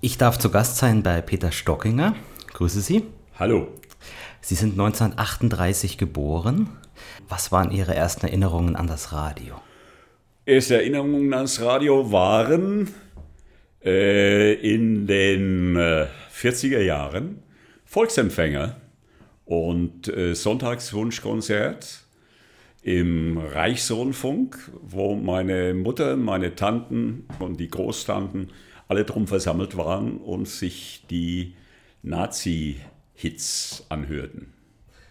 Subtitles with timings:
[0.00, 2.14] Ich darf zu Gast sein bei Peter Stockinger.
[2.52, 3.02] Grüße Sie.
[3.36, 3.66] Hallo.
[4.40, 6.68] Sie sind 1938 geboren.
[7.28, 9.60] Was waren Ihre ersten Erinnerungen an das Radio?
[10.46, 12.94] Erste Erinnerungen an das Radio waren
[13.84, 17.42] äh, in den äh, 40er Jahren
[17.84, 18.76] Volksempfänger
[19.46, 22.04] und äh, Sonntagswunschkonzert
[22.82, 28.52] im Reichsrundfunk, wo meine Mutter, meine Tanten und die Großtanten
[28.88, 31.54] alle drum versammelt waren und sich die
[32.02, 34.52] Nazi-Hits anhörten.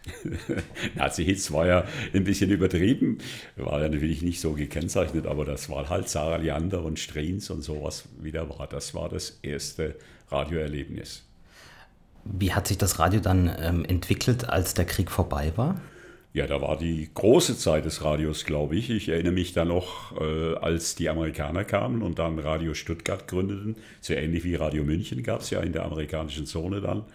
[0.95, 3.17] Nazi-Hits war ja ein bisschen übertrieben,
[3.55, 7.61] war ja natürlich nicht so gekennzeichnet, aber das war halt Sarah Leander und Streens und
[7.61, 8.67] sowas wieder war.
[8.67, 9.95] Das war das erste
[10.29, 11.23] Radioerlebnis.
[12.23, 15.79] Wie hat sich das Radio dann ähm, entwickelt, als der Krieg vorbei war?
[16.37, 18.91] Ja, da war die große Zeit des Radios, glaube ich.
[18.91, 23.75] Ich erinnere mich da noch, äh, als die Amerikaner kamen und dann Radio Stuttgart gründeten.
[24.01, 27.05] So ähnlich wie Radio München gab es ja in der amerikanischen Zone dann.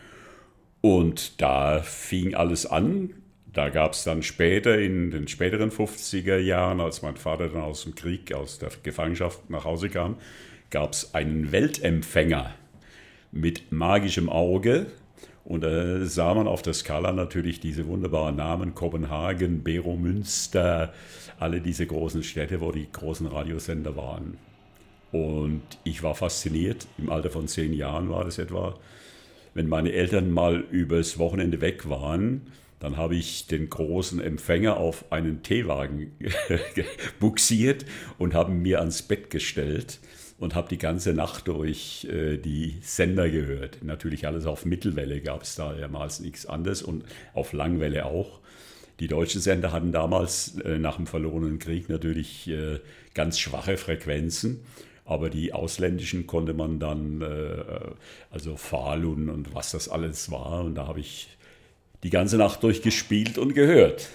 [0.80, 3.10] Und da fing alles an.
[3.52, 7.84] Da gab es dann später, in den späteren 50er Jahren, als mein Vater dann aus
[7.84, 10.16] dem Krieg, aus der Gefangenschaft nach Hause kam,
[10.70, 12.56] gab es einen Weltempfänger
[13.30, 14.86] mit magischem Auge
[15.44, 20.92] und da sah man auf der Skala natürlich diese wunderbaren Namen, Kopenhagen, Bero Münster,
[21.38, 24.38] alle diese großen Städte, wo die großen Radiosender waren.
[25.10, 28.78] Und ich war fasziniert, im Alter von zehn Jahren war das etwa,
[29.52, 32.42] wenn meine Eltern mal übers Wochenende weg waren,
[32.78, 36.12] dann habe ich den großen Empfänger auf einen Teewagen
[37.20, 37.84] buxiert
[38.18, 40.00] und habe mir ans Bett gestellt
[40.42, 43.78] und habe die ganze Nacht durch äh, die Sender gehört.
[43.84, 48.40] Natürlich alles auf Mittelwelle gab es da damals nichts anderes und auf Langwelle auch.
[48.98, 52.80] Die deutschen Sender hatten damals äh, nach dem verlorenen Krieg natürlich äh,
[53.14, 54.64] ganz schwache Frequenzen,
[55.04, 57.62] aber die ausländischen konnte man dann, äh,
[58.32, 61.28] also Falun und was das alles war, und da habe ich
[62.02, 64.08] die ganze Nacht durchgespielt und gehört.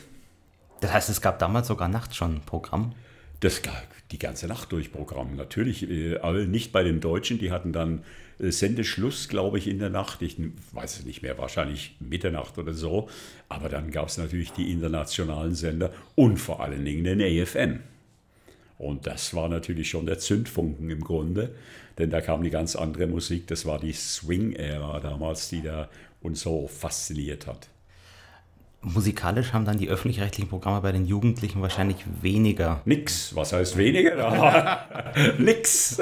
[0.81, 2.95] Das heißt, es gab damals sogar nachts schon ein Programm?
[3.39, 5.35] Das gab die ganze Nacht durch Programm.
[5.35, 7.39] Natürlich, äh, aber nicht bei den Deutschen.
[7.39, 8.03] Die hatten dann
[8.39, 10.21] äh, Sendeschluss, glaube ich, in der Nacht.
[10.21, 10.37] Ich
[10.71, 13.09] weiß es nicht mehr, wahrscheinlich Mitternacht oder so.
[13.49, 17.81] Aber dann gab es natürlich die internationalen Sender und vor allen Dingen den AFN.
[18.77, 21.55] Und das war natürlich schon der Zündfunken im Grunde,
[21.97, 23.47] denn da kam die ganz andere Musik.
[23.47, 25.89] Das war die Swing-Ära damals, die da
[26.21, 27.69] uns so fasziniert hat.
[28.81, 32.81] Musikalisch haben dann die öffentlich-rechtlichen Programme bei den Jugendlichen wahrscheinlich weniger.
[32.85, 33.35] Nix.
[33.35, 34.15] Was heißt weniger?
[34.17, 34.85] Da war
[35.37, 35.97] nix.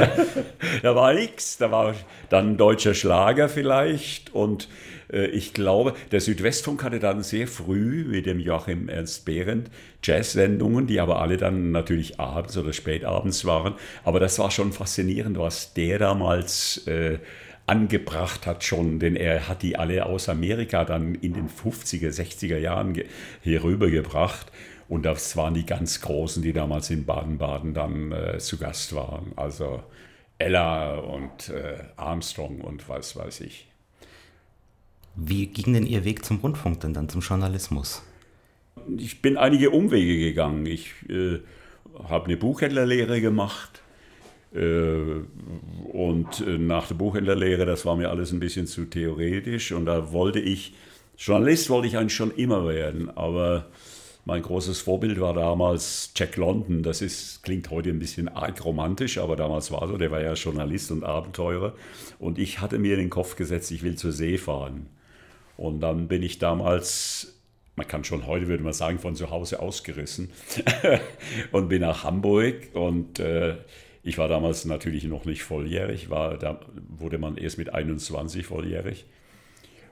[0.81, 1.57] Da war nix.
[1.57, 1.95] Da war
[2.29, 4.33] dann deutscher Schlager vielleicht.
[4.33, 4.67] Und
[5.11, 9.71] äh, ich glaube, der Südwestfunk hatte dann sehr früh mit dem Joachim Ernst Behrendt
[10.03, 13.75] Jazz-Sendungen, die aber alle dann natürlich abends oder spätabends waren.
[14.03, 16.85] Aber das war schon faszinierend, was der damals.
[16.87, 17.19] Äh,
[17.67, 22.57] angebracht hat schon, denn er hat die alle aus Amerika dann in den 50er, 60er
[22.57, 23.01] Jahren
[23.41, 24.51] hier rübergebracht.
[24.87, 29.31] Und das waren die ganz Großen, die damals in Baden-Baden dann äh, zu Gast waren.
[29.35, 29.81] Also
[30.37, 33.67] Ella und äh, Armstrong und was weiß ich.
[35.15, 38.03] Wie ging denn Ihr Weg zum Rundfunk denn dann, zum Journalismus?
[38.97, 40.67] Ich bin einige Umwege gegangen.
[40.67, 41.39] Ich äh,
[42.07, 43.81] habe eine Buchhändlerlehre gemacht
[44.55, 50.11] und äh, nach der Buchhändlerlehre, das war mir alles ein bisschen zu theoretisch und da
[50.13, 50.73] wollte ich,
[51.17, 53.67] Journalist wollte ich eigentlich schon immer werden, aber
[54.27, 56.81] mein großes Vorbild war damals Jack London.
[56.81, 60.33] Das ist, klingt heute ein bisschen arg romantisch, aber damals war so, der war ja
[60.33, 61.73] Journalist und Abenteurer.
[62.17, 64.87] Und ich hatte mir in den Kopf gesetzt, ich will zur See fahren.
[65.57, 67.39] Und dann bin ich damals,
[67.75, 70.31] man kann schon heute, würde man sagen, von zu Hause ausgerissen
[71.51, 73.57] und bin nach Hamburg und äh,
[74.05, 79.05] ich war damals natürlich noch nicht volljährig, war, da wurde man erst mit 21 volljährig.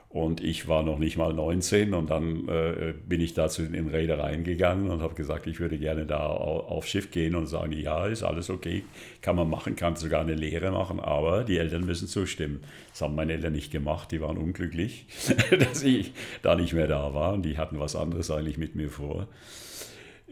[0.08, 3.88] Und ich war noch nicht mal 19 und dann äh, bin ich da zu den
[3.88, 8.06] Reedereien gegangen und habe gesagt, ich würde gerne da auf Schiff gehen und sagen, ja,
[8.06, 8.84] ist alles okay,
[9.20, 12.60] kann man machen, kann sogar eine Lehre machen, aber die Eltern müssen zustimmen.
[12.92, 15.06] Das haben meine Eltern nicht gemacht, die waren unglücklich,
[15.58, 16.12] dass ich
[16.42, 19.26] da nicht mehr da war und die hatten was anderes eigentlich mit mir vor.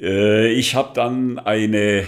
[0.01, 2.07] Äh, ich habe dann eine,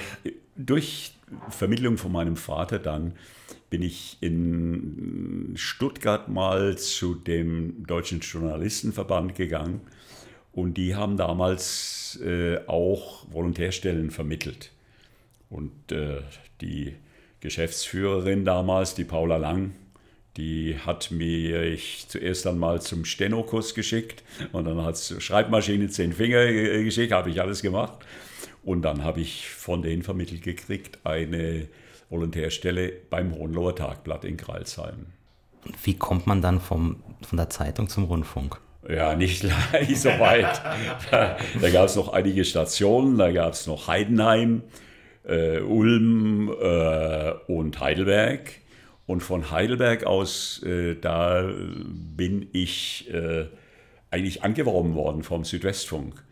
[0.54, 1.13] durch
[1.48, 3.14] Vermittlung von meinem Vater dann
[3.70, 9.80] bin ich in Stuttgart mal zu dem Deutschen Journalistenverband gegangen
[10.52, 14.70] und die haben damals äh, auch Volontärstellen vermittelt.
[15.50, 16.20] Und äh,
[16.60, 16.94] die
[17.40, 19.72] Geschäftsführerin damals, die Paula Lang,
[20.36, 24.22] die hat mich zuerst einmal zum Stenokurs geschickt
[24.52, 28.04] und dann hat sie Schreibmaschine zehn Finger geschickt, habe ich alles gemacht.
[28.64, 31.68] Und dann habe ich von denen vermittelt gekriegt eine
[32.08, 35.06] Volontärstelle beim Hohenloher Tagblatt in Kreilsheim.
[35.82, 38.60] Wie kommt man dann vom, von der Zeitung zum Rundfunk?
[38.88, 39.40] Ja, nicht
[39.70, 40.60] gleich so weit.
[41.10, 44.62] da, da gab es noch einige Stationen, da gab es noch Heidenheim,
[45.26, 48.52] äh, Ulm äh, und Heidelberg.
[49.06, 51.50] Und von Heidelberg aus, äh, da
[51.86, 53.46] bin ich äh,
[54.10, 56.23] eigentlich angeworben worden vom Südwestfunk.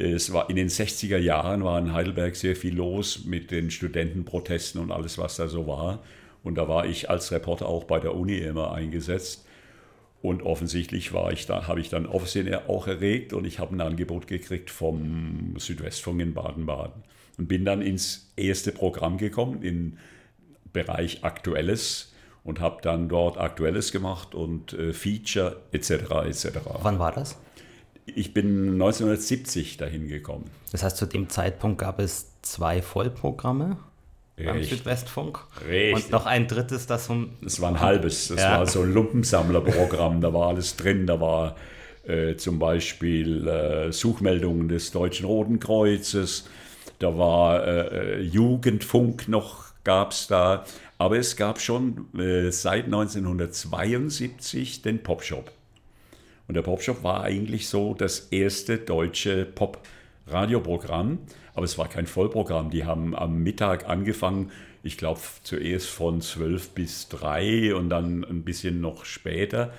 [0.00, 4.80] Es war in den 60er Jahren war in Heidelberg sehr viel los mit den Studentenprotesten
[4.80, 6.04] und alles, was da so war.
[6.44, 9.44] Und da war ich als Reporter auch bei der Uni immer eingesetzt.
[10.22, 13.80] Und offensichtlich war ich da, habe ich dann Aufsehen auch erregt und ich habe ein
[13.80, 17.02] Angebot gekriegt vom Südwestfunk in Baden-Baden
[17.36, 19.98] und bin dann ins erste Programm gekommen im
[20.72, 22.12] Bereich Aktuelles
[22.44, 25.90] und habe dann dort Aktuelles gemacht und äh, Feature etc.
[26.26, 26.48] etc.
[26.82, 27.36] Wann war das?
[28.16, 30.50] Ich bin 1970 dahin gekommen.
[30.72, 33.76] Das heißt, zu dem Zeitpunkt gab es zwei Vollprogramme
[34.36, 34.78] beim Richtig.
[34.78, 36.04] Südwestfunk Richtig.
[36.06, 38.58] und noch ein drittes, das um Das war ein halbes, das Ja.
[38.58, 41.56] war so ein Lumpensammlerprogramm, da war alles drin, da war
[42.06, 46.44] äh, zum Beispiel äh, Suchmeldungen des Deutschen Roten Kreuzes,
[47.00, 50.64] da war äh, äh, Jugendfunk noch, gab es da,
[50.98, 55.50] aber es gab schon äh, seit 1972 den Popshop.
[56.48, 61.18] Und der Popshop war eigentlich so das erste deutsche Pop-Radioprogramm,
[61.54, 62.70] aber es war kein Vollprogramm.
[62.70, 64.50] Die haben am Mittag angefangen,
[64.82, 69.72] ich glaube zuerst von 12 bis 3 und dann ein bisschen noch später.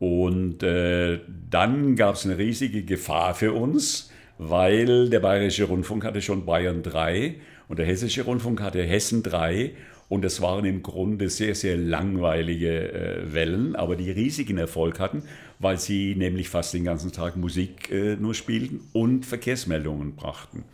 [0.00, 6.20] Und äh, dann gab es eine riesige Gefahr für uns, weil der Bayerische Rundfunk hatte
[6.20, 7.36] schon Bayern 3
[7.68, 9.72] und der Hessische Rundfunk hatte Hessen 3
[10.08, 15.22] und das waren im Grunde sehr, sehr langweilige äh, Wellen, aber die riesigen Erfolg hatten,
[15.58, 20.64] weil sie nämlich fast den ganzen Tag Musik äh, nur spielten und Verkehrsmeldungen brachten.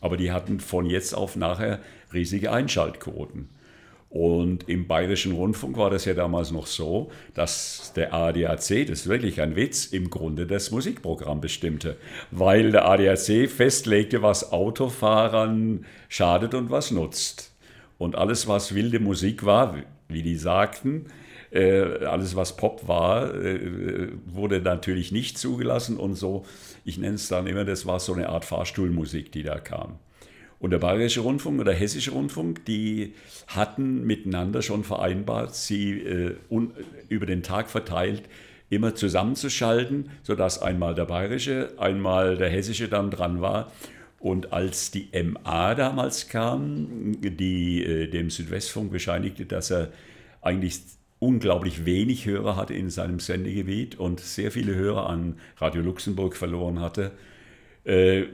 [0.00, 1.80] Aber die hatten von jetzt auf nachher
[2.12, 3.48] riesige Einschaltquoten.
[4.10, 9.08] Und im Bayerischen Rundfunk war das ja damals noch so, dass der ADAC, das ist
[9.08, 11.96] wirklich ein Witz, im Grunde das Musikprogramm bestimmte,
[12.30, 17.51] weil der ADAC festlegte, was Autofahrern schadet und was nutzt.
[18.02, 19.76] Und alles, was wilde Musik war,
[20.08, 21.06] wie die sagten,
[21.52, 26.44] äh, alles, was Pop war, äh, wurde natürlich nicht zugelassen und so,
[26.84, 30.00] ich nenne es dann immer, das war so eine Art Fahrstuhlmusik, die da kam.
[30.58, 33.14] Und der Bayerische Rundfunk und der Hessische Rundfunk, die
[33.46, 36.72] hatten miteinander schon vereinbart, sie äh, un,
[37.08, 38.24] über den Tag verteilt
[38.68, 43.70] immer zusammenzuschalten, sodass einmal der Bayerische, einmal der Hessische dann dran war.
[44.22, 49.90] Und als die MA damals kam, die äh, dem Südwestfunk bescheinigte, dass er
[50.40, 50.80] eigentlich
[51.18, 56.78] unglaublich wenig Hörer hatte in seinem Sendegebiet und sehr viele Hörer an Radio Luxemburg verloren
[56.78, 57.10] hatte,
[57.82, 58.26] äh,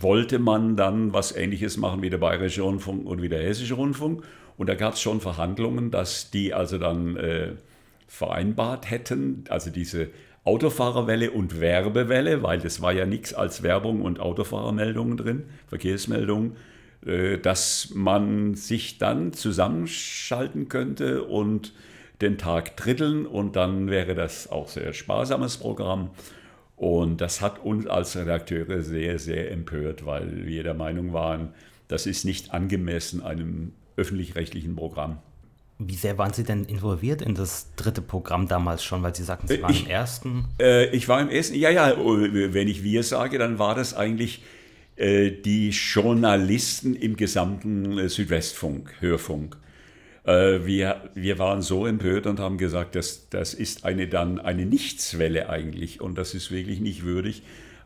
[0.00, 4.24] wollte man dann was Ähnliches machen wie der Bayerische Rundfunk und wie der Hessische Rundfunk.
[4.56, 7.52] Und da gab es schon Verhandlungen, dass die also dann äh,
[8.08, 10.08] vereinbart hätten, also diese
[10.46, 16.56] Autofahrerwelle und Werbewelle, weil das war ja nichts als Werbung und Autofahrermeldungen drin, Verkehrsmeldungen,
[17.04, 21.74] äh, dass man sich dann zusammenschalten könnte und
[22.20, 26.10] den Tag dritteln und dann wäre das auch sehr sparsames Programm.
[26.76, 31.54] Und das hat uns als Redakteure sehr, sehr empört, weil wir der Meinung waren,
[31.88, 35.18] das ist nicht angemessen einem öffentlich-rechtlichen Programm.
[35.78, 39.02] Wie sehr waren Sie denn involviert in das dritte Programm damals schon?
[39.02, 40.44] Weil Sie sagten, Sie waren Ich- im ersten.
[40.60, 44.42] Äh, ich war im ersten, ja, ja, wenn ich wir sage, dann war das eigentlich
[44.96, 49.58] äh, die Journalisten im gesamten äh, Südwestfunk, Hörfunk.
[50.24, 54.64] Äh, wir, wir waren so empört und haben gesagt, das, das ist eine dann eine
[54.64, 57.42] Nichtswelle eigentlich und das ist wirklich nicht würdig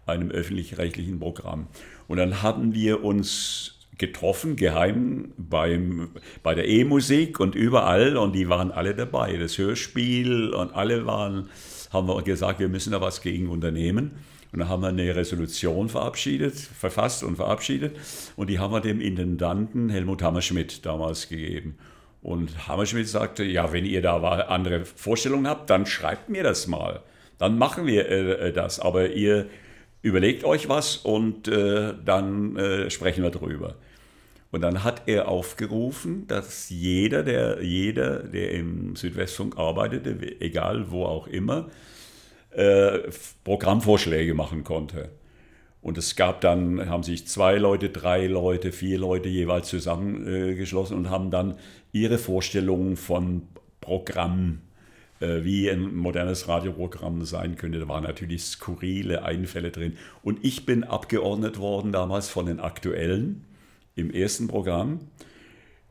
[0.06, 1.66] einem öffentlich-rechtlichen Programm.
[2.06, 6.10] Und dann haben wir uns getroffen, geheim beim,
[6.42, 9.36] bei der E-Musik und überall und die waren alle dabei.
[9.36, 11.48] Das Hörspiel und alle waren,
[11.92, 14.12] haben wir gesagt, wir müssen da was gegen unternehmen.
[14.52, 17.96] Und dann haben wir eine Resolution verabschiedet, verfasst und verabschiedet
[18.34, 21.76] und die haben wir dem Intendanten Helmut Hammerschmidt damals gegeben.
[22.22, 27.02] Und Hammerschmidt sagte, ja, wenn ihr da andere Vorstellungen habt, dann schreibt mir das mal.
[27.38, 28.80] Dann machen wir äh, äh, das.
[28.80, 29.46] Aber ihr
[30.02, 33.76] überlegt euch was und äh, dann äh, sprechen wir drüber.
[34.50, 41.04] Und dann hat er aufgerufen, dass jeder, der, jeder, der im Südwestfunk arbeitete, egal wo
[41.04, 41.68] auch immer,
[42.50, 42.98] äh,
[43.44, 45.10] Programmvorschläge machen konnte.
[45.82, 51.10] Und es gab dann, haben sich zwei Leute, drei Leute, vier Leute jeweils zusammengeschlossen und
[51.10, 51.56] haben dann
[51.92, 53.42] ihre Vorstellungen von
[53.80, 54.60] Programm,
[55.20, 57.78] äh, wie ein modernes Radioprogramm sein könnte.
[57.78, 59.96] Da waren natürlich skurrile Einfälle drin.
[60.22, 63.44] Und ich bin abgeordnet worden damals von den Aktuellen
[64.00, 65.00] im ersten Programm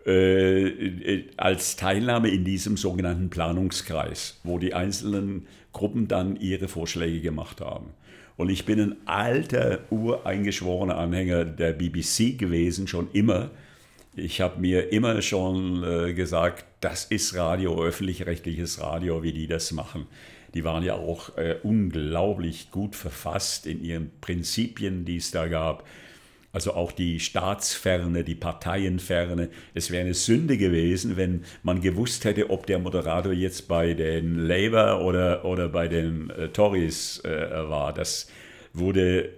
[0.06, 7.62] äh, als Teilnahme in diesem sogenannten Planungskreis, wo die einzelnen Gruppen dann ihre Vorschläge gemacht
[7.62, 7.88] haben.
[8.38, 13.52] Und ich bin ein alter, ureingeschworener Anhänger der BBC gewesen, schon immer.
[14.16, 19.72] Ich habe mir immer schon äh, gesagt, das ist Radio, öffentlich-rechtliches Radio, wie die das
[19.74, 20.08] machen.
[20.54, 25.86] Die waren ja auch äh, unglaublich gut verfasst in ihren Prinzipien, die es da gab.
[26.52, 29.50] Also auch die Staatsferne, die Parteienferne.
[29.76, 34.48] Es wäre eine Sünde gewesen, wenn man gewusst hätte, ob der Moderator jetzt bei den
[34.48, 37.94] Labour oder, oder bei den äh, Tories äh, war.
[37.94, 38.32] Das
[38.74, 39.30] wurde,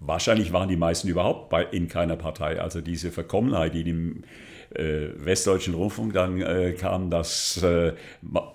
[0.00, 2.60] wahrscheinlich waren die meisten überhaupt bei, in keiner Partei.
[2.60, 4.22] Also diese Verkommenheit, die im
[4.74, 7.94] äh, Westdeutschen Rundfunk dann äh, kam, dass äh,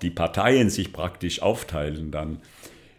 [0.02, 2.38] die Parteien sich praktisch aufteilen dann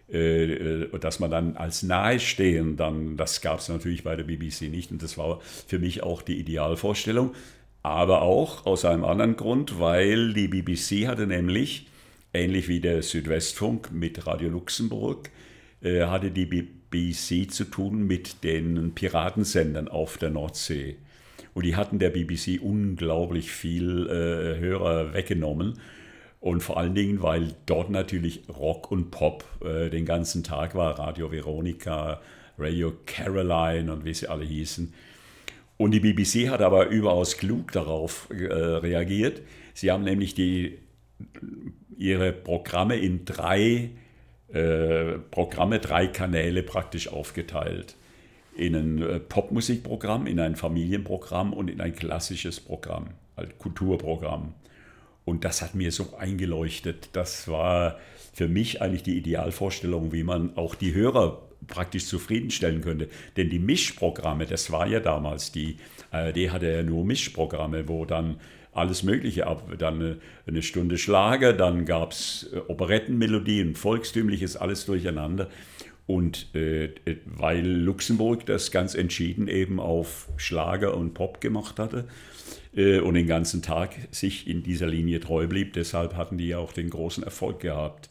[0.08, 5.02] dass man dann als Nahestehen dann, das gab es natürlich bei der BBC nicht und
[5.02, 7.34] das war für mich auch die Idealvorstellung,
[7.84, 11.88] aber auch aus einem anderen Grund, weil die BBC hatte nämlich,
[12.34, 15.30] ähnlich wie der Südwestfunk mit Radio Luxemburg,
[15.82, 20.96] äh, hatte die BBC zu tun mit den Piratensendern auf der Nordsee.
[21.54, 25.80] Und die hatten der BBC unglaublich viel äh, Hörer weggenommen.
[26.44, 31.00] Und vor allen Dingen, weil dort natürlich Rock und Pop äh, den ganzen Tag war.
[31.00, 32.20] Radio Veronica,
[32.58, 34.94] Radio Caroline und wie sie alle hießen.
[35.78, 39.42] Und die BBC hat aber überaus klug darauf äh, reagiert.
[39.74, 40.80] Sie haben nämlich die,
[41.98, 43.92] ihre Programme in drei
[44.52, 47.96] äh, Programme, drei Kanäle praktisch aufgeteilt.
[48.58, 54.56] In ein äh, Popmusikprogramm, in ein Familienprogramm und in ein klassisches Programm, ein Kulturprogramm.
[55.26, 57.10] Und das hat mir so eingeleuchtet.
[57.14, 57.98] Das war
[58.34, 63.08] für mich eigentlich die Idealvorstellung, wie man auch die Hörer praktisch zufriedenstellen könnte.
[63.38, 65.78] Denn die Mischprogramme, das war ja damals, die
[66.12, 68.40] ARD hatte ja nur Mischprogramme, wo dann
[68.74, 69.70] alles Mögliche ab.
[69.78, 75.50] Dann eine Stunde Schlager, dann gab es äh, Operettenmelodien, Volkstümliches, alles durcheinander.
[76.06, 82.00] Und äh, äh, weil Luxemburg das ganz entschieden eben auf Schlager und Pop gemacht hatte,
[82.00, 82.33] äh,
[82.76, 85.74] und den ganzen Tag sich in dieser Linie treu blieb.
[85.74, 88.10] Deshalb hatten die auch den großen Erfolg gehabt.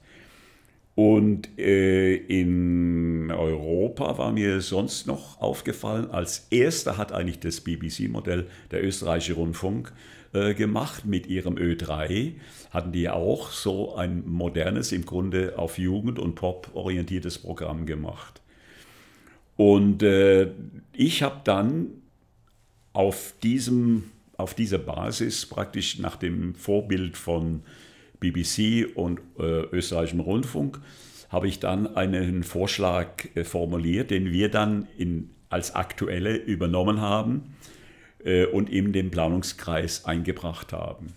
[0.95, 8.47] Und äh, in Europa war mir sonst noch aufgefallen, als erster hat eigentlich das BBC-Modell
[8.71, 9.93] der österreichische Rundfunk
[10.35, 12.35] äh, gemacht mit ihrem Ö3.
[12.71, 18.43] Hatten die auch so ein modernes, im Grunde auf Jugend und Pop orientiertes Programm gemacht.
[19.57, 20.51] Und äh,
[20.93, 21.87] ich habe dann
[22.93, 24.12] auf diesem
[24.43, 27.63] auf dieser Basis praktisch nach dem Vorbild von
[28.21, 30.81] BBC und äh, österreichischem Rundfunk
[31.31, 37.55] habe ich dann einen Vorschlag äh, formuliert, den wir dann in, als aktuelle übernommen haben
[38.25, 41.15] äh, und in den Planungskreis eingebracht haben.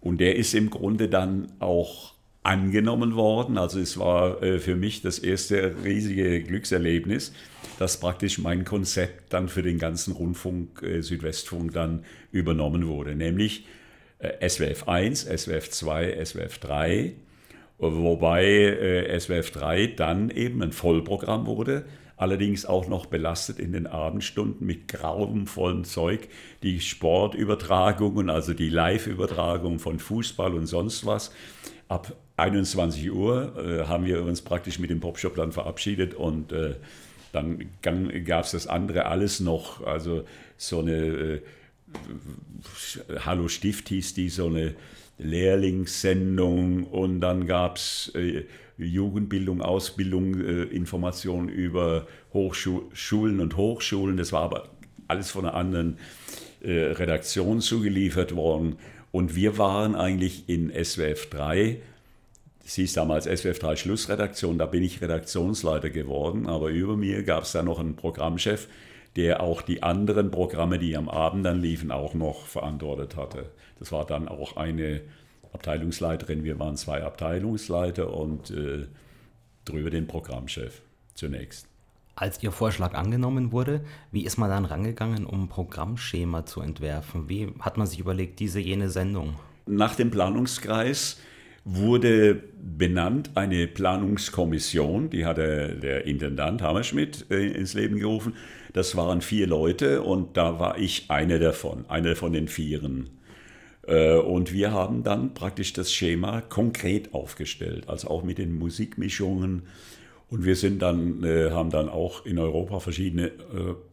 [0.00, 2.15] Und der ist im Grunde dann auch
[2.46, 3.58] angenommen worden.
[3.58, 7.32] Also es war äh, für mich das erste riesige Glückserlebnis,
[7.80, 13.66] dass praktisch mein Konzept dann für den ganzen Rundfunk, äh, Südwestfunk dann übernommen wurde, nämlich
[14.20, 17.14] äh, SWF 1, SWF 2, SWF 3,
[17.78, 21.84] wobei SWF 3 dann eben ein Vollprogramm wurde,
[22.16, 26.28] allerdings auch noch belastet in den Abendstunden mit grauenvollem Zeug,
[26.62, 31.34] die Sportübertragungen, also die Live-Übertragung von Fußball und sonst was.
[31.88, 36.74] Ab 21 Uhr äh, haben wir uns praktisch mit dem Popshop dann verabschiedet und äh,
[37.32, 37.66] dann
[38.24, 40.24] gab es das andere alles noch, also
[40.56, 41.40] so eine äh,
[43.20, 44.74] Hallo Stift hieß die, so eine
[45.18, 48.44] Lehrlingssendung und dann gab es äh,
[48.78, 54.16] Jugendbildung, Ausbildung, äh, Informationen über Hochschulen und Hochschulen.
[54.16, 54.68] Das war aber
[55.08, 55.98] alles von einer anderen
[56.60, 58.76] äh, Redaktion zugeliefert worden.
[59.12, 61.80] Und wir waren eigentlich in SWF 3
[62.66, 67.44] es hieß damals SWF 3 Schlussredaktion, da bin ich Redaktionsleiter geworden, aber über mir gab
[67.44, 68.66] es da noch einen Programmchef,
[69.14, 73.50] der auch die anderen Programme, die am Abend dann liefen, auch noch verantwortet hatte.
[73.78, 75.02] Das war dann auch eine
[75.52, 78.86] Abteilungsleiterin, wir waren zwei Abteilungsleiter und äh,
[79.64, 80.82] drüber den Programmchef
[81.14, 81.68] zunächst.
[82.16, 87.28] Als Ihr Vorschlag angenommen wurde, wie ist man dann rangegangen, um ein Programmschema zu entwerfen?
[87.28, 89.36] Wie hat man sich überlegt, diese jene Sendung?
[89.66, 91.18] Nach dem Planungskreis
[91.66, 98.34] wurde benannt eine Planungskommission, die hatte der Intendant Hammerschmidt äh, ins Leben gerufen.
[98.72, 103.10] Das waren vier Leute und da war ich einer davon, einer von den Vieren.
[103.84, 109.62] Äh, und wir haben dann praktisch das Schema konkret aufgestellt, also auch mit den Musikmischungen
[110.28, 113.32] Und wir sind dann, äh, haben dann auch in Europa verschiedene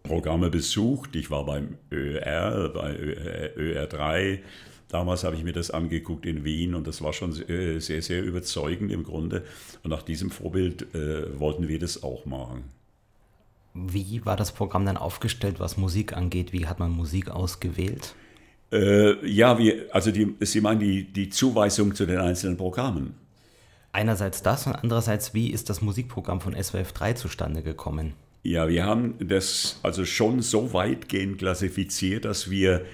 [0.03, 1.15] Programme besucht.
[1.15, 2.95] Ich war beim ÖR, bei
[3.57, 4.41] ÖR, 3.
[4.93, 8.91] Damals habe ich mir das angeguckt in Wien und das war schon sehr, sehr überzeugend
[8.91, 9.43] im Grunde.
[9.81, 12.65] Und nach diesem Vorbild äh, wollten wir das auch machen.
[13.73, 16.53] Wie war das Programm dann aufgestellt, was Musik angeht?
[16.53, 18.13] Wie hat man Musik ausgewählt?
[18.71, 23.15] Äh, ja, wir, also die, Sie meinen die, die Zuweisung zu den einzelnen Programmen?
[23.93, 28.13] Einerseits das und andererseits, wie ist das Musikprogramm von SWF 3 zustande gekommen?
[28.43, 32.85] Ja, wir haben das also schon so weitgehend klassifiziert, dass wir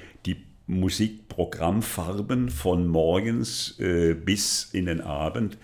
[0.70, 5.58] Musikprogrammfarben von morgens äh, bis in den Abend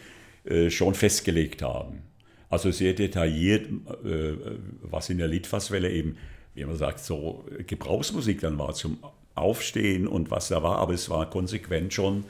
[0.46, 2.02] äh, schon festgelegt haben.
[2.50, 3.68] Also sehr detailliert,
[4.04, 4.34] äh,
[4.82, 6.18] was in der Litfaßwelle eben,
[6.56, 8.98] wie man sagt, so Gebrauchsmusik dann war zum
[9.36, 12.24] Aufstehen und was da war, aber es war konsequent schon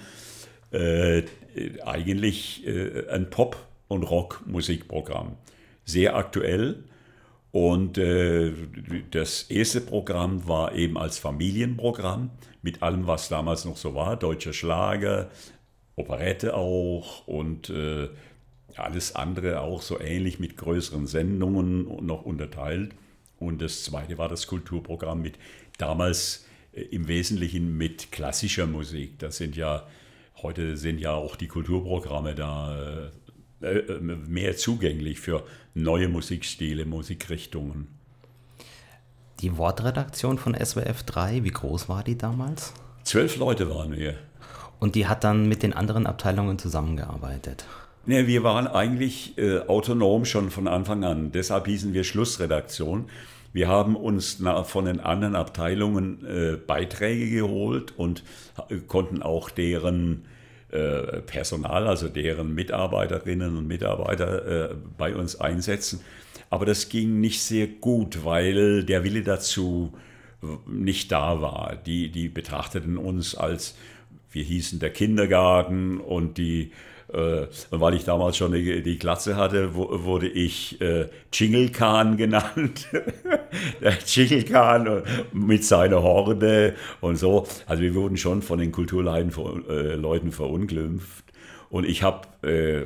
[0.72, 1.24] äh,
[1.86, 5.38] eigentlich äh, ein Pop- und Rock-Musikprogramm.
[5.86, 6.84] Sehr aktuell.
[7.52, 8.52] Und äh,
[9.12, 12.32] das erste Programm war eben als Familienprogramm
[12.66, 14.18] mit allem, was damals noch so war.
[14.18, 15.30] Deutscher Schlager,
[15.96, 18.10] Operette auch und äh,
[18.76, 22.92] alles andere auch so ähnlich mit größeren Sendungen noch unterteilt.
[23.40, 25.38] Und das zweite war das Kulturprogramm mit
[25.78, 29.20] damals äh, im Wesentlichen mit klassischer Musik.
[29.20, 29.88] Das sind ja
[30.42, 33.10] Heute sind ja auch die Kulturprogramme da
[33.62, 37.88] äh, äh, mehr zugänglich für neue Musikstile, Musikrichtungen.
[39.42, 42.74] Die Wortredaktion von SWF 3, wie groß war die damals?
[43.04, 44.16] Zwölf Leute waren wir.
[44.80, 47.66] Und die hat dann mit den anderen Abteilungen zusammengearbeitet?
[48.06, 51.32] Ne, wir waren eigentlich äh, autonom schon von Anfang an.
[51.32, 53.10] Deshalb hießen wir Schlussredaktion.
[53.52, 58.24] Wir haben uns von den anderen Abteilungen äh, Beiträge geholt und
[58.70, 60.26] äh, konnten auch deren
[60.72, 66.02] äh, Personal, also deren Mitarbeiterinnen und Mitarbeiter bei uns einsetzen.
[66.50, 69.94] Aber das ging nicht sehr gut, weil der Wille dazu
[70.68, 71.76] nicht da war.
[71.86, 73.76] Die, die betrachteten uns als,
[74.32, 76.72] wir hießen der Kindergarten und die
[77.14, 82.18] äh, und weil ich damals schon die, die Glatze hatte, wurde ich äh, Jingle Khan
[82.18, 82.88] genannt.
[83.82, 87.48] der Jingle Khan mit seiner Horde und so.
[87.68, 89.32] Also wir wurden schon von den Kulturleuten
[89.70, 91.26] äh, Leuten verunglimpft.
[91.70, 92.86] Und ich habe äh,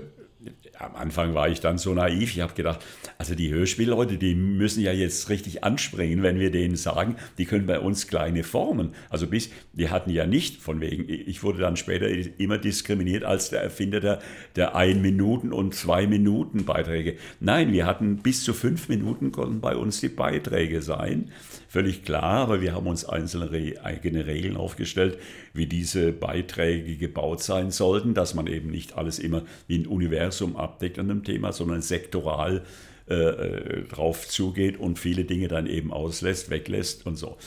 [0.79, 2.79] am Anfang war ich dann so naiv, ich habe gedacht,
[3.17, 7.65] also die Hörspielleute, die müssen ja jetzt richtig anspringen, wenn wir denen sagen, die können
[7.65, 8.93] bei uns kleine formen.
[9.09, 12.07] Also bis, die hatten ja nicht, von wegen, ich wurde dann später
[12.39, 14.19] immer diskriminiert als der Erfinder der,
[14.55, 17.17] der ein Minuten und zwei Minuten Beiträge.
[17.41, 21.29] Nein, wir hatten bis zu fünf Minuten konnten bei uns die Beiträge sein
[21.69, 23.49] völlig klar, aber wir haben uns einzelne
[23.84, 25.17] eigene Regeln aufgestellt,
[25.53, 30.58] wie diese Beiträge gebaut sein sollten, dass man eben nicht alles immer wie ein Universum
[30.58, 32.63] abdeckt an einem Thema, sondern sektoral
[33.08, 37.38] äh, äh, drauf zugeht und viele Dinge dann eben auslässt, weglässt und so.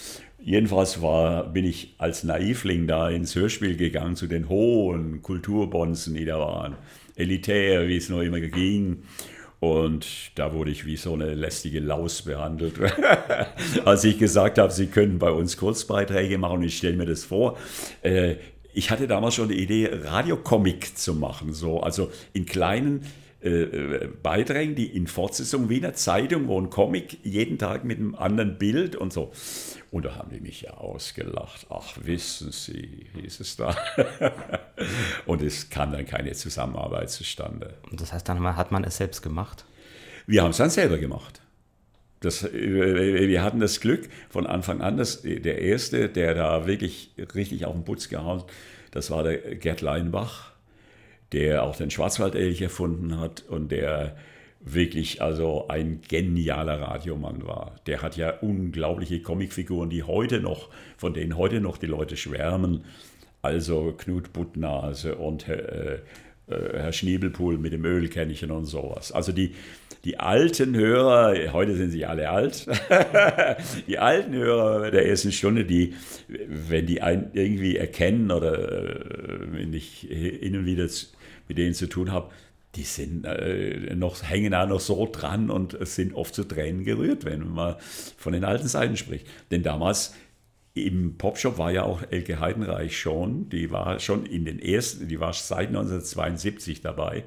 [0.41, 6.25] Jedenfalls war, bin ich als Naivling da ins Hörspiel gegangen zu den hohen Kulturbonzen, die
[6.25, 6.77] da waren.
[7.15, 9.05] Elitär, wie es noch immer ging.
[9.63, 12.75] Und da wurde ich wie so eine lästige Laus behandelt.
[13.85, 17.23] Als ich gesagt habe, Sie können bei uns Kurzbeiträge machen, und ich stelle mir das
[17.23, 17.57] vor.
[18.03, 18.35] Äh,
[18.75, 23.07] ich hatte damals schon die Idee, Radiocomic zu machen, so, also in kleinen
[23.41, 27.99] äh, Beiträgen, die in Fortsetzung wie in einer Zeitung, wo ein Comic jeden Tag mit
[27.99, 29.31] einem anderen Bild und so.
[29.93, 31.67] Und da haben die mich ja ausgelacht.
[31.71, 33.77] Ach, wissen Sie, hieß es da.
[35.27, 37.75] und es kam dann keine Zusammenarbeit zustande.
[37.93, 39.65] Das heißt, dann hat man es selbst gemacht?
[40.27, 41.41] Wir haben es dann selber gemacht.
[42.21, 47.13] Das, äh, wir hatten das Glück von Anfang an, dass der Erste, der da wirklich
[47.35, 48.43] richtig auf den Putz gehauen,
[48.91, 50.53] das war der Gerd Leinbach
[51.33, 54.17] der auch den Schwarzwaldelch erfunden hat und der
[54.65, 57.77] wirklich also ein genialer Radiomann war.
[57.87, 62.85] Der hat ja unglaubliche Comicfiguren, die heute noch, von denen heute noch die Leute schwärmen.
[63.43, 65.99] Also Knut Buttnase und äh,
[66.47, 69.13] äh, Herr Schniebelpohl mit dem Ölkännchen und sowas.
[69.13, 69.55] Also die,
[70.05, 72.67] die alten Hörer, heute sind sie alle alt,
[73.87, 75.95] die alten Hörer der ersten Stunde, die,
[76.29, 79.01] wenn die einen irgendwie erkennen oder äh,
[79.53, 80.89] wenn ich hin und wieder
[81.49, 82.31] mit denen zu tun habe,
[82.75, 87.25] die sind äh, noch, hängen da noch so dran und sind oft zu Tränen gerührt,
[87.25, 87.77] wenn man
[88.17, 89.27] von den alten Seiten spricht.
[89.51, 90.15] Denn damals
[90.75, 95.21] im Popshop war ja auch Elke Heidenreich schon, die war schon in den ersten, die
[95.21, 97.25] war seit 1972 dabei.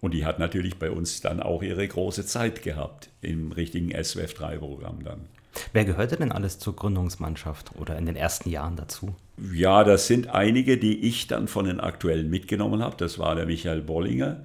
[0.00, 5.04] Und die hat natürlich bei uns dann auch ihre große Zeit gehabt im richtigen SWF3-Programm
[5.04, 5.26] dann.
[5.74, 9.14] Wer gehörte denn alles zur Gründungsmannschaft oder in den ersten Jahren dazu?
[9.52, 12.96] Ja, das sind einige, die ich dann von den aktuellen mitgenommen habe.
[12.96, 14.40] Das war der Michael Bollinger,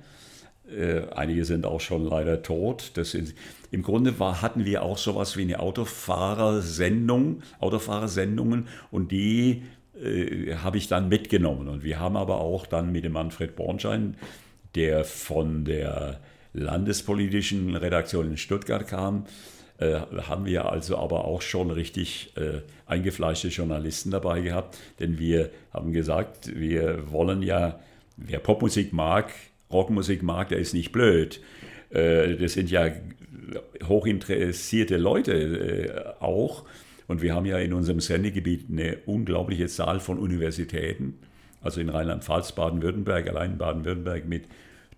[0.70, 2.92] Äh, einige sind auch schon leider tot.
[2.96, 3.36] Sind,
[3.72, 9.64] Im Grunde war, hatten wir auch sowas wie eine Autofahrersendung, Autofahrersendungen und die
[10.02, 11.68] äh, habe ich dann mitgenommen.
[11.68, 14.16] Und wir haben aber auch dann mit dem Manfred Bornschein,
[14.74, 16.20] der von der
[16.54, 19.26] landespolitischen Redaktion in Stuttgart kam,
[19.78, 25.50] äh, haben wir also aber auch schon richtig äh, eingefleischte Journalisten dabei gehabt, denn wir
[25.74, 27.80] haben gesagt, wir wollen ja,
[28.16, 29.34] wer Popmusik mag,
[29.76, 31.42] Rockmusik mag, der ist nicht blöd.
[31.90, 32.92] Äh, das sind ja
[33.84, 35.34] hochinteressierte Leute
[36.20, 36.66] äh, auch.
[37.08, 41.20] Und wir haben ja in unserem Sendegebiet eine unglaubliche Zahl von Universitäten.
[41.62, 44.46] Also in Rheinland-Pfalz, Baden-Württemberg, allein in Baden-Württemberg mit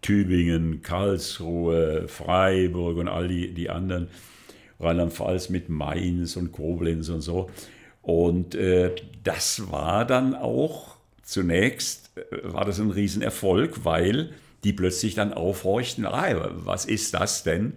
[0.02, 4.08] Tübingen, Karlsruhe, Freiburg und all die, die anderen.
[4.80, 7.50] Rheinland-Pfalz mit Mainz und Koblenz und so.
[8.02, 14.30] Und äh, das war dann auch zunächst, äh, war das ein Riesenerfolg, weil
[14.64, 17.74] die plötzlich dann aufhorchten, ah, was ist das denn?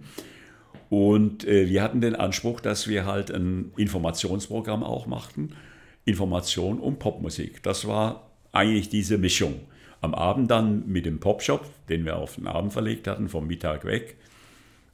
[0.89, 5.55] Und äh, wir hatten den Anspruch, dass wir halt ein Informationsprogramm auch machten,
[6.03, 7.63] Information und Popmusik.
[7.63, 9.61] Das war eigentlich diese Mischung.
[10.01, 13.85] Am Abend dann mit dem Popshop, den wir auf den Abend verlegt hatten, vom Mittag
[13.85, 14.17] weg,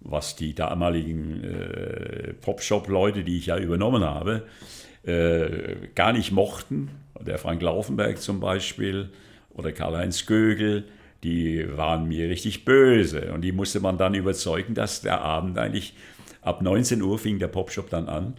[0.02, 4.45] was die damaligen äh, Popshop-Leute, die ich ja übernommen habe,
[5.04, 6.89] äh, gar nicht mochten.
[7.19, 9.10] Der Frank Laufenberg zum Beispiel
[9.50, 10.84] oder Karl-Heinz Gögel,
[11.27, 13.33] die waren mir richtig böse.
[13.33, 15.93] Und die musste man dann überzeugen, dass der Abend eigentlich
[16.41, 18.35] ab 19 Uhr fing der Popshop dann an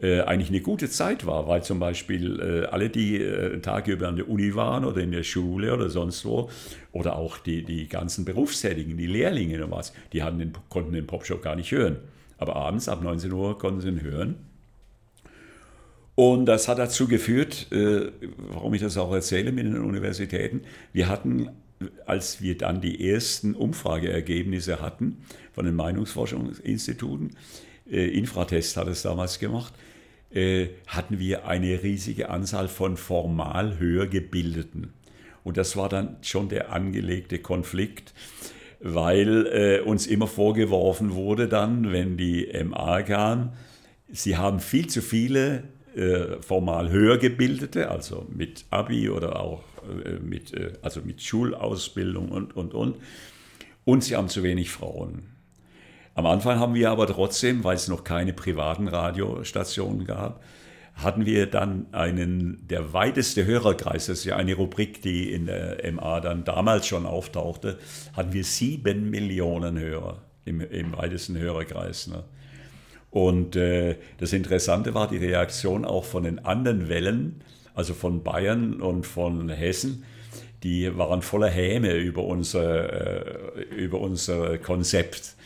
[0.00, 4.08] äh, eigentlich eine gute Zeit war, weil zum Beispiel äh, alle, die äh, Tage über
[4.08, 6.50] an der Uni waren oder in der Schule oder sonst wo,
[6.92, 11.06] oder auch die, die ganzen Berufstätigen, die Lehrlinge und was, die hatten den, konnten den
[11.06, 11.96] Popshop gar nicht hören.
[12.36, 14.36] Aber abends ab 19 Uhr konnten sie ihn hören.
[16.14, 20.62] Und das hat dazu geführt, äh, warum ich das auch erzähle mit den Universitäten,
[20.92, 21.48] wir hatten
[22.06, 25.18] als wir dann die ersten Umfrageergebnisse hatten
[25.52, 27.36] von den Meinungsforschungsinstituten,
[27.90, 29.72] äh, Infratest hat es damals gemacht,
[30.30, 34.92] äh, hatten wir eine riesige Anzahl von formal höher gebildeten.
[35.44, 38.12] Und das war dann schon der angelegte Konflikt,
[38.80, 43.52] weil äh, uns immer vorgeworfen wurde dann, wenn die MA kam,
[44.10, 45.64] sie haben viel zu viele
[46.42, 49.64] formal höher gebildete, also mit Abi oder auch
[50.20, 52.96] mit, äh, also mit Schulausbildung und, und, und.
[53.84, 55.22] Und sie haben zu wenig Frauen.
[56.14, 60.42] Am Anfang haben wir aber trotzdem, weil es noch keine privaten Radiostationen gab,
[60.94, 65.78] hatten wir dann einen, der weiteste Hörerkreis, das ist ja eine Rubrik, die in der
[65.92, 67.78] MA dann damals schon auftauchte,
[68.14, 72.08] hatten wir sieben Millionen Hörer im, im weitesten Hörerkreis.
[72.08, 72.24] Ne?
[73.10, 77.42] Und äh, das Interessante war die Reaktion auch von den anderen Wellen,
[77.78, 80.02] also von Bayern und von Hessen,
[80.64, 85.36] die waren voller Häme über unser, äh, über unser Konzept.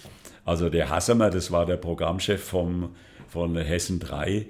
[0.47, 2.97] Also der Hassemer, das war der Programmchef vom,
[3.29, 4.47] von Hessen 3,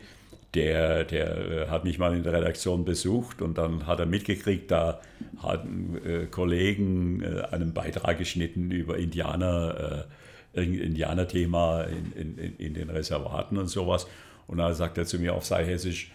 [0.54, 4.70] der, der äh, hat mich mal in der Redaktion besucht und dann hat er mitgekriegt,
[4.70, 5.00] da
[5.42, 10.06] hatten äh, Kollegen äh, einen Beitrag geschnitten über Indianer,
[10.54, 11.82] äh, Indianerthema
[12.14, 14.06] in, in, in den Reservaten und sowas.
[14.46, 16.12] Und dann sagt er zu mir auf Hessisch,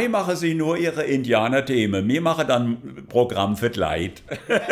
[0.00, 4.22] ich mache Sie nur Ihre Indianerthemen, mir mache dann Programm für Leid.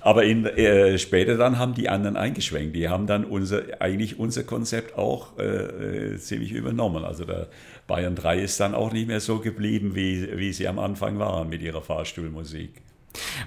[0.00, 2.74] Aber in, äh, später dann haben die anderen eingeschwenkt.
[2.76, 7.04] Die haben dann unser, eigentlich unser Konzept auch äh, äh ziemlich übernommen.
[7.04, 7.48] Also der
[7.86, 11.48] Bayern 3 ist dann auch nicht mehr so geblieben, wie, wie sie am Anfang waren
[11.48, 12.80] mit ihrer Fahrstuhlmusik.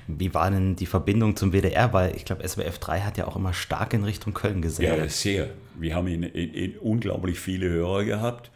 [0.08, 1.94] Wie war denn die Verbindung zum WDR?
[1.94, 4.98] Weil ich glaube, SWF 3 hat ja auch immer stark in Richtung Köln gesehen.
[4.98, 5.50] Ja, sehr.
[5.80, 8.52] Wir haben in, in, in unglaublich viele Hörer gehabt.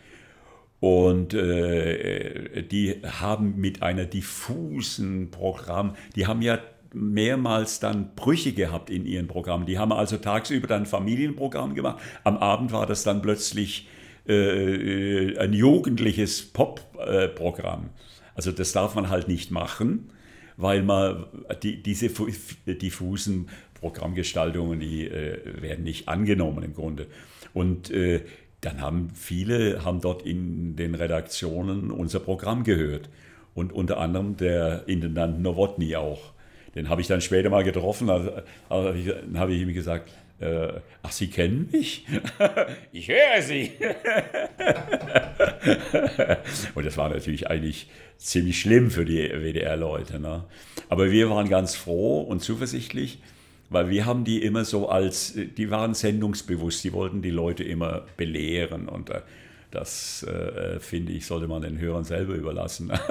[0.80, 6.60] Und äh, die haben mit einer diffusen Programm, die haben ja
[6.93, 9.65] mehrmals dann Brüche gehabt in ihren Programmen.
[9.65, 12.01] Die haben also tagsüber dann Familienprogramm gemacht.
[12.23, 13.88] Am Abend war das dann plötzlich
[14.28, 17.89] äh, ein jugendliches Pop-Programm.
[18.34, 20.10] Also das darf man halt nicht machen,
[20.57, 21.25] weil man
[21.63, 27.07] die, diese diffusen Programmgestaltungen, die äh, werden nicht angenommen im Grunde.
[27.53, 28.21] Und äh,
[28.61, 33.09] dann haben viele haben dort in den Redaktionen unser Programm gehört.
[33.53, 36.33] Und unter anderem der Intendant Nowotny auch.
[36.75, 38.31] Den habe ich dann später mal getroffen, also,
[38.67, 38.93] also
[39.35, 42.05] habe ich ihm gesagt, äh, ach, Sie kennen mich?
[42.91, 43.71] ich höre Sie.
[46.75, 50.19] und das war natürlich eigentlich ziemlich schlimm für die WDR-Leute.
[50.19, 50.43] Ne?
[50.89, 53.19] Aber wir waren ganz froh und zuversichtlich,
[53.69, 58.05] weil wir haben die immer so als, die waren sendungsbewusst, die wollten die Leute immer
[58.17, 59.21] belehren und äh,
[59.71, 62.91] das, äh, finde ich, sollte man den Hörern selber überlassen.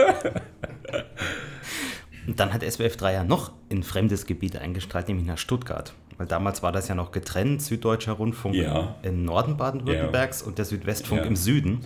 [2.27, 5.93] Und dann hat SWF 3 ja noch in fremdes Gebiet eingestrahlt, nämlich nach Stuttgart.
[6.17, 8.95] Weil damals war das ja noch getrennt, Süddeutscher Rundfunk Ja.
[9.03, 11.27] im Norden Baden-Württembergs und der Südwestfunk Ja.
[11.27, 11.81] im Süden.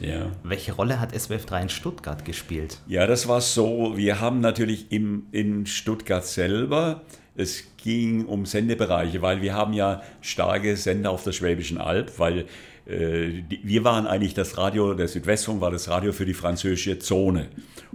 [0.00, 0.26] Ja.
[0.42, 2.78] Welche Rolle hat SWF 3 in Stuttgart gespielt?
[2.86, 3.92] Ja, das war so.
[3.96, 7.02] Wir haben natürlich im, in Stuttgart selber,
[7.36, 12.46] es ging um Sendebereiche, weil wir haben ja starke Sender auf der Schwäbischen Alb, weil
[12.86, 16.98] äh, die, wir waren eigentlich das Radio, der Südwestfunk war das Radio für die französische
[16.98, 17.48] Zone.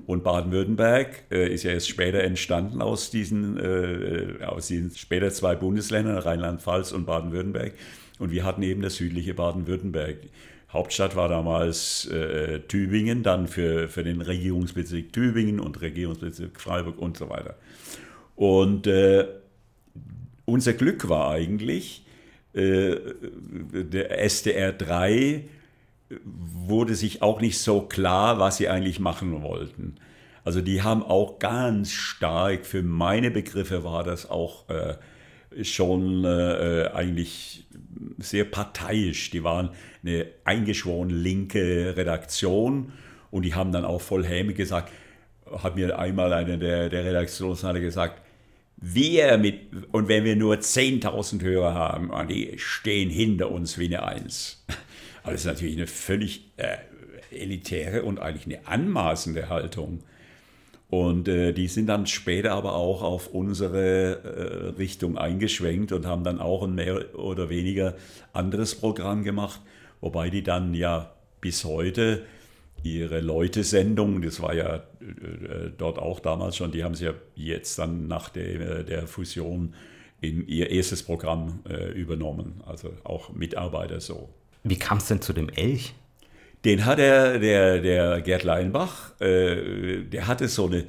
[0.06, 5.56] Und Baden-Württemberg äh, ist ja erst später entstanden aus diesen, äh, aus diesen später zwei
[5.56, 7.74] Bundesländern, Rheinland-Pfalz und Baden-Württemberg.
[8.20, 10.18] Und wir hatten eben das südliche Baden-Württemberg.
[10.72, 17.18] Hauptstadt war damals äh, Tübingen, dann für, für den Regierungsbezirk Tübingen und Regierungsbezirk Freiburg und
[17.18, 17.56] so weiter.
[18.36, 19.26] Und äh,
[20.46, 22.06] unser Glück war eigentlich,
[22.54, 22.96] äh,
[23.72, 25.46] der SDR 3
[26.24, 29.96] wurde sich auch nicht so klar, was sie eigentlich machen wollten.
[30.44, 34.96] Also die haben auch ganz stark, für meine Begriffe war das auch äh,
[35.64, 37.68] schon äh, eigentlich
[38.18, 39.30] sehr parteiisch.
[39.32, 39.70] Die waren
[40.04, 42.94] eine eingeschworen linke Redaktion
[43.32, 44.92] und die haben dann auch voll Häme gesagt,
[45.52, 48.22] hat mir einmal einer der, der Redaktionsleiter gesagt,
[48.78, 54.04] wir mit, und wenn wir nur 10.000 Hörer haben, die stehen hinter uns wie eine
[54.04, 54.66] Eins.
[55.24, 56.78] Aber das ist natürlich eine völlig äh,
[57.32, 60.04] elitäre und eigentlich eine anmaßende Haltung.
[60.90, 66.24] Und äh, die sind dann später aber auch auf unsere äh, Richtung eingeschwenkt und haben
[66.24, 67.96] dann auch ein mehr oder weniger
[68.34, 69.62] anderes Programm gemacht,
[70.02, 72.24] wobei die dann ja bis heute
[72.82, 77.78] ihre Leute-Sendung, das war ja äh, dort auch damals schon, die haben sie ja jetzt
[77.78, 79.76] dann nach der, der Fusion
[80.22, 84.30] in ihr erstes Programm äh, übernommen, also auch Mitarbeiter so.
[84.64, 85.94] Wie kam es denn zu dem Elch?
[86.66, 90.86] Den hat er, der, der Gerd Leinbach, äh, der hatte so eine,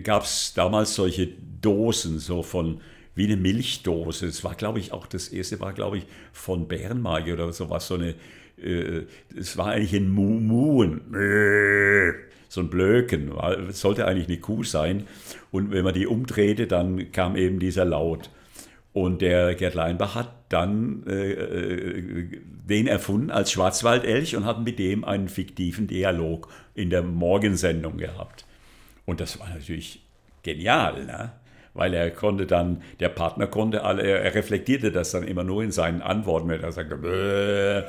[0.00, 1.28] gab es damals solche
[1.60, 2.80] Dosen, so von,
[3.14, 4.26] wie eine Milchdose.
[4.26, 7.96] Das war, glaube ich, auch das erste war, glaube ich, von Bärenmarke oder sowas, so
[7.96, 8.14] eine,
[8.56, 9.02] äh,
[9.36, 11.02] es war eigentlich ein Mu Muen,
[12.48, 13.32] so ein Blöken,
[13.70, 15.04] sollte eigentlich eine Kuh sein.
[15.50, 18.30] Und wenn man die umdrehte, dann kam eben dieser Laut.
[18.92, 24.78] Und der Gerd Leinbach hat dann äh, äh, den erfunden als Schwarzwaldelch und hat mit
[24.78, 28.44] dem einen fiktiven Dialog in der Morgensendung gehabt.
[29.04, 30.02] Und das war natürlich
[30.42, 31.32] genial, ne?
[31.74, 35.62] weil er konnte dann, der Partner konnte alle, er, er reflektierte das dann immer nur
[35.62, 37.82] in seinen Antworten, wenn er sagte, Bäh.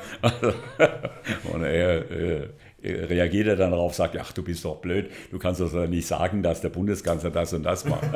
[1.52, 2.48] und er, äh,
[2.82, 6.42] er reagierte dann darauf, sagte, ach du bist doch blöd, du kannst doch nicht sagen,
[6.42, 8.08] dass der Bundeskanzler das und das macht.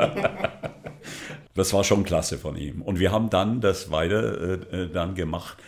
[1.55, 2.83] Das war schon klasse von ihm.
[2.83, 5.59] Und wir haben dann das weiter äh, dann gemacht.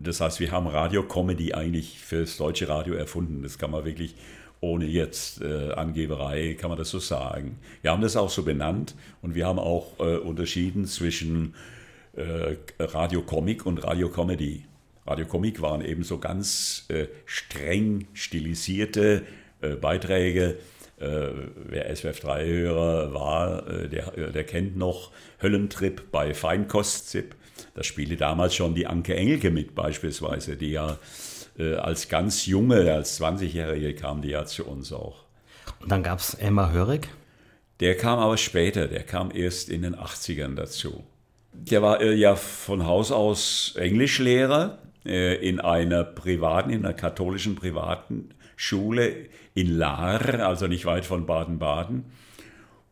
[0.00, 3.42] Das heißt, wir haben Radio-Comedy eigentlich fürs deutsche Radio erfunden.
[3.42, 4.14] Das kann man wirklich
[4.60, 7.58] ohne jetzt äh, Angeberei, kann man das so sagen.
[7.82, 11.54] Wir haben das auch so benannt und wir haben auch äh, unterschieden zwischen
[12.16, 14.64] äh, Radio-Comic und Radio-Comedy.
[15.06, 19.22] Radio-Comic waren eben so ganz äh, streng stilisierte
[19.60, 20.58] äh, Beiträge,
[20.98, 27.36] äh, wer SWF3-Hörer war, äh, der, der kennt noch Höllentrip bei Feinkostzip.
[27.78, 30.98] Da spielte damals schon die Anke Engelke mit beispielsweise, die ja
[31.56, 35.22] äh, als ganz junge, als 20-Jährige kam die ja zu uns auch.
[35.78, 37.08] Und dann gab es Elmar Hörig.
[37.78, 41.04] Der kam aber später, der kam erst in den 80ern dazu.
[41.52, 47.54] Der war äh, ja von Haus aus Englischlehrer äh, in einer privaten, in einer katholischen
[47.54, 52.06] privaten Schule in Lahr, also nicht weit von Baden-Baden.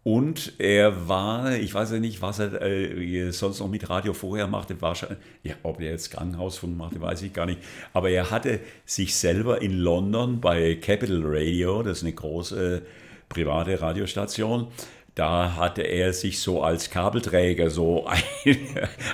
[0.07, 4.47] Und er war, ich weiß ja nicht, was er äh, sonst noch mit Radio vorher
[4.47, 7.59] machte, wahrscheinlich, ja, ob er jetzt Krankenhausfunk machte, weiß ich gar nicht.
[7.93, 12.83] Aber er hatte sich selber in London bei Capital Radio, das ist eine große
[13.29, 14.69] private Radiostation,
[15.17, 18.07] da hatte er sich so als Kabelträger so
[18.45, 18.57] ein,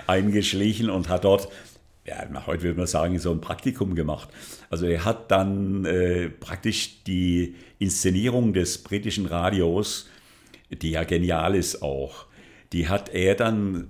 [0.07, 1.49] eingeschlichen und hat dort
[2.05, 4.29] ja, heute würde man sagen, so ein Praktikum gemacht.
[4.69, 10.11] Also er hat dann äh, praktisch die Inszenierung des britischen Radios,
[10.73, 12.27] die ja genial ist auch,
[12.73, 13.89] die hat er dann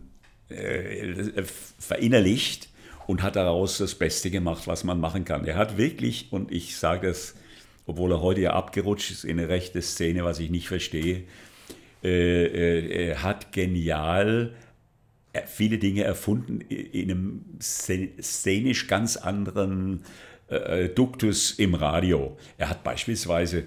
[0.49, 1.43] äh,
[1.79, 2.69] verinnerlicht
[3.07, 5.45] und hat daraus das Beste gemacht, was man machen kann.
[5.45, 7.35] Er hat wirklich, und ich sage es,
[7.87, 11.25] obwohl er heute ja abgerutscht ist in eine rechte Szene, was ich nicht verstehe,
[12.03, 14.55] äh, er hat genial
[15.47, 20.05] viele Dinge erfunden in einem szenisch ganz anderen
[20.49, 22.37] äh, Duktus im Radio.
[22.59, 23.65] Er hat beispielsweise äh,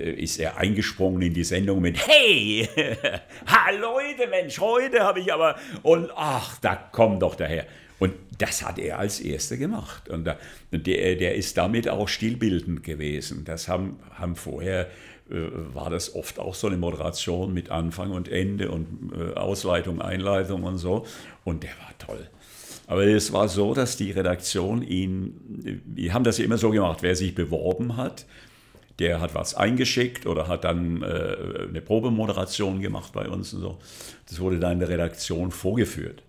[0.00, 2.68] ist er eingesprungen in die Sendung mit Hey,
[3.46, 7.66] ha Leute, Mensch, heute habe ich aber und ach, da komm doch daher.
[7.98, 10.08] Und das hat er als Erster gemacht.
[10.08, 10.36] Und der,
[10.72, 13.44] der ist damit auch stilbildend gewesen.
[13.44, 14.88] Das haben, haben vorher
[15.30, 20.78] war das oft auch so eine Moderation mit Anfang und Ende und Ausleitung, Einleitung und
[20.78, 21.06] so.
[21.44, 22.26] Und der war toll.
[22.86, 27.02] Aber es war so, dass die Redaktion ihn, wir haben das ja immer so gemacht,
[27.02, 28.26] wer sich beworben hat,
[29.00, 33.78] der hat was eingeschickt oder hat dann äh, eine Probemoderation gemacht bei uns und so.
[34.28, 36.22] Das wurde dann in der Redaktion vorgeführt.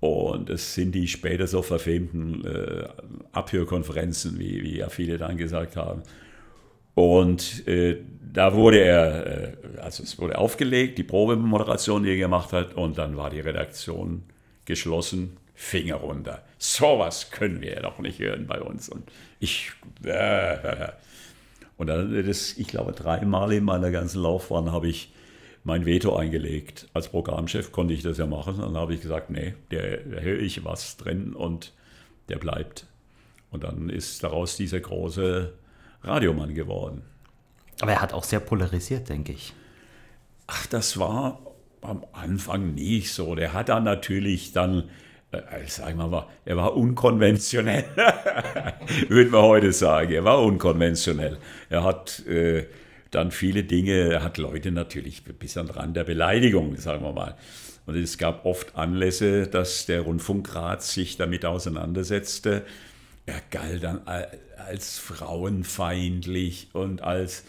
[0.00, 2.88] Und es sind die später so verfemten äh,
[3.32, 6.02] Abhörkonferenzen, wie, wie ja viele dann gesagt haben.
[6.94, 7.98] Und äh,
[8.32, 12.98] da wurde er, äh, also es wurde aufgelegt, die Probemoderation, die er gemacht hat, und
[12.98, 14.24] dann war die Redaktion
[14.64, 16.42] geschlossen Finger runter.
[16.58, 18.88] Sowas können wir ja doch nicht hören bei uns.
[18.88, 19.70] Und ich,
[20.04, 20.88] äh,
[21.82, 25.12] und dann, das, ich glaube, dreimal in meiner ganzen Laufbahn habe ich
[25.64, 26.86] mein Veto eingelegt.
[26.94, 28.58] Als Programmchef konnte ich das ja machen.
[28.58, 31.72] Dann habe ich gesagt, nee, der, da höre ich was drin und
[32.28, 32.86] der bleibt.
[33.50, 35.54] Und dann ist daraus dieser große
[36.04, 37.02] Radiomann geworden.
[37.80, 39.52] Aber er hat auch sehr polarisiert, denke ich.
[40.46, 41.40] Ach, das war
[41.80, 43.34] am Anfang nicht so.
[43.34, 44.84] Der hat dann natürlich dann
[45.66, 47.84] sagen wir mal, er war unkonventionell,
[49.08, 50.12] würde man heute sagen.
[50.12, 51.38] Er war unkonventionell.
[51.70, 52.66] Er hat äh,
[53.10, 57.12] dann viele Dinge, er hat Leute natürlich bis an den Rand der Beleidigung, sagen wir
[57.12, 57.36] mal.
[57.86, 62.64] Und es gab oft Anlässe, dass der Rundfunkrat sich damit auseinandersetzte.
[63.26, 64.02] Er galt dann
[64.66, 67.44] als frauenfeindlich und als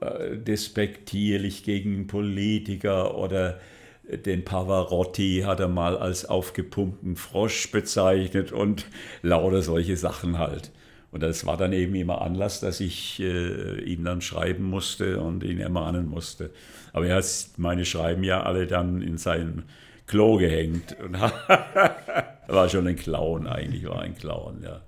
[0.00, 3.60] äh, despektierlich gegen Politiker oder
[4.08, 8.86] den Pavarotti hat er mal als aufgepumpten Frosch bezeichnet und
[9.22, 10.72] lauter solche Sachen halt.
[11.10, 15.42] Und das war dann eben immer Anlass, dass ich äh, ihm dann schreiben musste und
[15.42, 16.50] ihn ermahnen musste.
[16.92, 19.64] Aber er hat meine Schreiben ja alle dann in sein
[20.06, 20.96] Klo gehängt.
[21.02, 21.18] Und
[22.48, 24.80] war schon ein Clown eigentlich, war ein Clown, ja.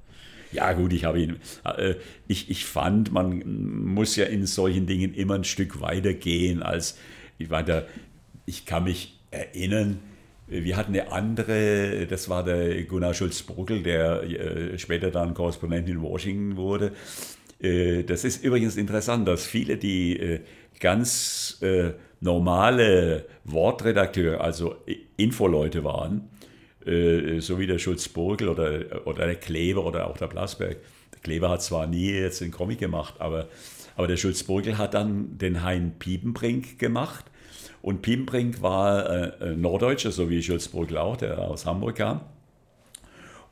[0.53, 1.95] Ja gut, ich habe ihn, äh,
[2.27, 6.99] ich, ich fand, man muss ja in solchen Dingen immer ein Stück weiter gehen als,
[7.39, 7.85] ich war da,
[8.51, 10.01] ich kann mich erinnern,
[10.49, 16.03] wir hatten eine andere, das war der Gunnar Schulz-Bruckel, der äh, später dann Korrespondent in
[16.03, 16.93] Washington wurde.
[17.61, 20.41] Äh, das ist übrigens interessant, dass viele, die äh,
[20.81, 21.63] ganz
[22.21, 24.77] normale Wortredakteure, also
[25.17, 26.31] Infoleute waren,
[26.83, 30.79] so wie der Schulz-Burgel oder, oder der Kleber oder auch der Blasberg.
[31.13, 33.49] Der Kleber hat zwar nie jetzt den Comic gemacht, aber,
[33.97, 37.30] aber der Schulz-Burgel hat dann den Hein Piepenbrink gemacht
[37.83, 42.21] und Pimbrink war äh, Norddeutscher, so wie Schulzbrugel auch, der aus Hamburg kam.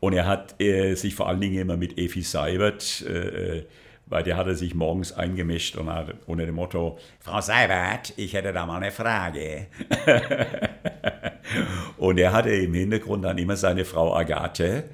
[0.00, 3.64] Und er hat äh, sich vor allen Dingen immer mit Efi Seibert, äh,
[4.06, 8.52] weil der hatte sich morgens eingemischt und hat unter dem Motto, Frau Seibert, ich hätte
[8.52, 9.66] da mal eine Frage.
[11.98, 14.84] und er hatte im Hintergrund dann immer seine Frau Agathe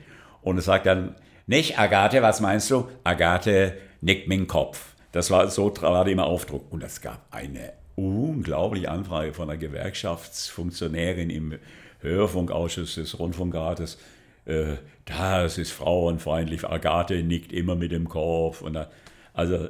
[0.43, 1.17] und sagt dann,
[1.47, 2.89] nicht Agathe, was meinst du?
[3.05, 4.95] Agathe nickt mit dem Kopf.
[5.13, 6.73] Das war so war immer Aufdruck.
[6.73, 11.59] Und es gab eine unglaubliche Anfrage von einer Gewerkschaftsfunktionärin im
[12.01, 13.99] Hörfunkausschuss des Rundfunkrates.
[14.45, 16.65] Äh, das ist frauenfeindlich.
[16.65, 18.63] Agathe nickt immer mit dem Kopf.
[18.63, 18.91] Und da,
[19.33, 19.69] also,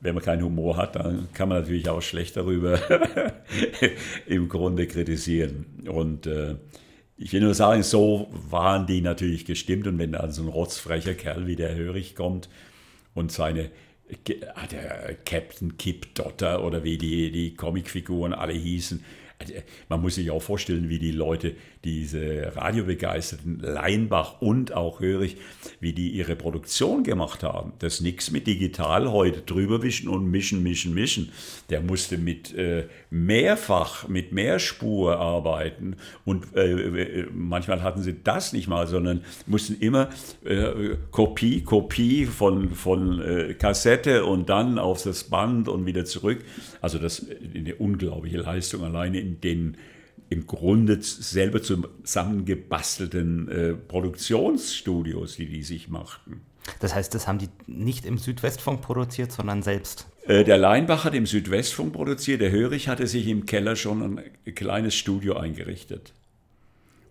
[0.00, 2.78] wenn man keinen Humor hat, dann kann man natürlich auch schlecht darüber
[4.26, 5.66] im Grunde kritisieren.
[5.86, 6.56] Und äh,
[7.16, 9.86] ich will nur sagen, so waren die natürlich gestimmt.
[9.86, 12.48] Und wenn da so ein rotzfrecher Kerl wie der Hörig kommt
[13.14, 13.70] und seine
[14.70, 19.04] der Captain Kip Dotter oder wie die, die Comicfiguren alle hießen.
[19.40, 19.54] Also,
[19.88, 25.38] man muss sich auch vorstellen, wie die Leute, diese radiobegeisterten Leinbach und auch Hörig,
[25.80, 27.72] wie die ihre Produktion gemacht haben.
[27.78, 31.32] Das ist nichts mit digital heute drüberwischen und mischen, mischen, mischen.
[31.70, 38.52] Der musste mit äh, mehrfach, mit Mehrspur arbeiten und äh, äh, manchmal hatten sie das
[38.52, 40.10] nicht mal, sondern mussten immer
[40.44, 46.44] äh, Kopie, Kopie von, von äh, Kassette und dann auf das Band und wieder zurück.
[46.82, 47.24] Also das
[47.54, 49.76] eine unglaubliche Leistung alleine in den
[50.30, 56.40] im Grunde selber zusammengebastelten äh, Produktionsstudios, die die sich machten.
[56.78, 60.06] Das heißt, das haben die nicht im Südwestfunk produziert, sondern selbst?
[60.26, 64.54] Äh, der Leinbach hat im Südwestfunk produziert, der Hörig hatte sich im Keller schon ein
[64.54, 66.12] kleines Studio eingerichtet.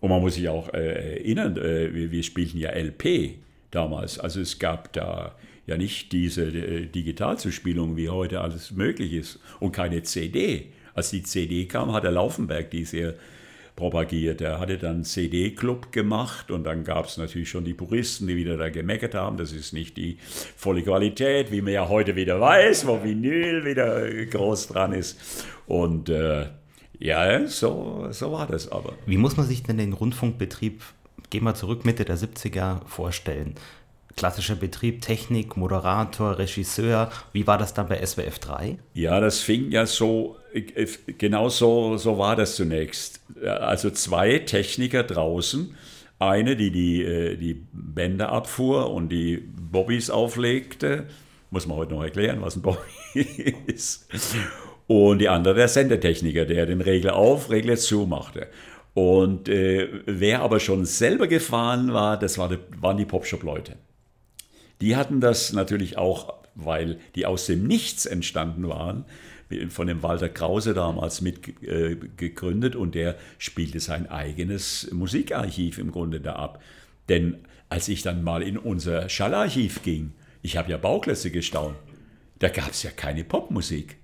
[0.00, 3.34] Und man muss sich auch äh, erinnern, äh, wir, wir, spielten ja LP
[3.70, 4.18] damals.
[4.18, 5.34] Also es gab da
[5.66, 10.72] ja nicht diese äh, Digitalzuspielung, wie heute alles möglich ist, und keine CD.
[10.94, 13.14] Als die CD kam, hat der Laufenberg die sehr
[13.76, 14.40] propagiert.
[14.40, 18.56] Er hatte dann CD-Club gemacht und dann gab es natürlich schon die Puristen, die wieder
[18.56, 19.38] da gemeckert haben.
[19.38, 20.18] Das ist nicht die
[20.56, 25.18] volle Qualität, wie man ja heute wieder weiß, wo Vinyl wieder groß dran ist.
[25.66, 26.46] Und äh,
[26.98, 28.92] ja, so, so war das aber.
[29.06, 30.82] Wie muss man sich denn den Rundfunkbetrieb,
[31.30, 33.54] gehen wir zurück, Mitte der 70er, vorstellen?
[34.16, 37.10] klassischer Betrieb, Technik, Moderator, Regisseur.
[37.32, 38.76] Wie war das dann bei SWF 3?
[38.92, 40.39] Ja, das fing ja so, äh,
[41.18, 43.20] genau so, so war das zunächst.
[43.44, 45.74] Also zwei Techniker draußen.
[46.18, 51.06] Eine, die die, äh, die Bänder abfuhr und die Bobbys auflegte.
[51.50, 52.78] Muss man heute noch erklären, was ein Bobby
[53.66, 54.06] ist.
[54.86, 58.48] Und die andere, der Sendertechniker, der den Regler auf, Regler zu machte.
[58.92, 63.76] Und äh, wer aber schon selber gefahren war, das war die, waren die Popshop-Leute.
[64.80, 69.04] Die hatten das natürlich auch, weil die aus dem Nichts entstanden waren,
[69.68, 76.20] von dem Walter Krause damals mitgegründet äh, und der spielte sein eigenes Musikarchiv im Grunde
[76.20, 76.62] da ab.
[77.08, 77.38] Denn
[77.68, 81.76] als ich dann mal in unser Schallarchiv ging, ich habe ja Bauklötze gestaunt,
[82.38, 83.96] da gab es ja keine Popmusik.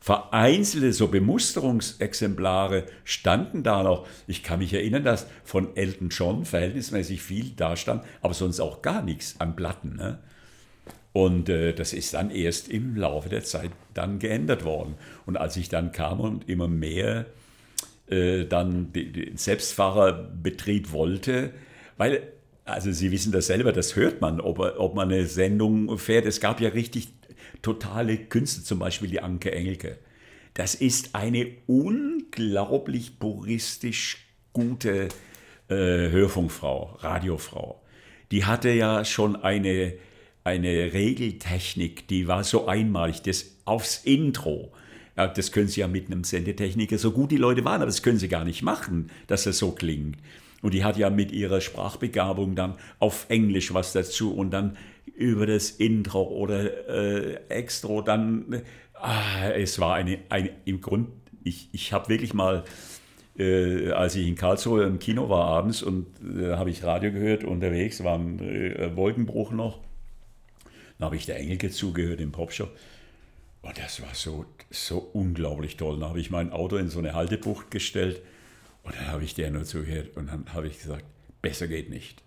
[0.00, 4.06] Vereinzelte so Bemusterungsexemplare standen da noch.
[4.26, 8.80] Ich kann mich erinnern, dass von Elton John verhältnismäßig viel da stand, aber sonst auch
[8.80, 9.96] gar nichts an Platten.
[9.96, 10.20] Ne?
[11.18, 14.94] Und äh, das ist dann erst im Laufe der Zeit dann geändert worden.
[15.26, 17.26] Und als ich dann kam und immer mehr
[18.08, 21.50] äh, dann den Selbstfahrerbetrieb wollte,
[21.96, 22.22] weil,
[22.64, 26.24] also Sie wissen das selber, das hört man, ob, ob man eine Sendung fährt.
[26.24, 27.08] Es gab ja richtig
[27.62, 29.98] totale Künste, zum Beispiel die Anke Engelke.
[30.54, 35.08] Das ist eine unglaublich puristisch gute
[35.68, 35.74] äh,
[36.10, 37.82] Hörfunkfrau, Radiofrau.
[38.30, 39.94] Die hatte ja schon eine,
[40.48, 44.72] eine Regeltechnik, die war so einmalig, das aufs Intro.
[45.16, 48.02] Ja, das können Sie ja mit einem Sendetechniker, so gut die Leute waren, aber das
[48.02, 50.16] können Sie gar nicht machen, dass das so klingt.
[50.62, 54.76] Und die hat ja mit ihrer Sprachbegabung dann auf Englisch was dazu und dann
[55.14, 58.62] über das Intro oder äh, Extro, dann,
[58.94, 61.08] ah, es war eine, eine im Grund,
[61.44, 62.64] ich, ich habe wirklich mal,
[63.36, 67.44] äh, als ich in Karlsruhe im Kino war abends und äh, habe ich Radio gehört
[67.44, 69.80] unterwegs, war ein äh, Wolkenbruch noch,
[70.98, 72.76] dann habe ich der Engelke zugehört im Popshop
[73.62, 75.98] und das war so, so unglaublich toll.
[75.98, 78.22] Dann habe ich mein Auto in so eine Haltebucht gestellt
[78.82, 81.04] und dann habe ich der nur zugehört und dann habe ich gesagt,
[81.42, 82.22] besser geht nicht.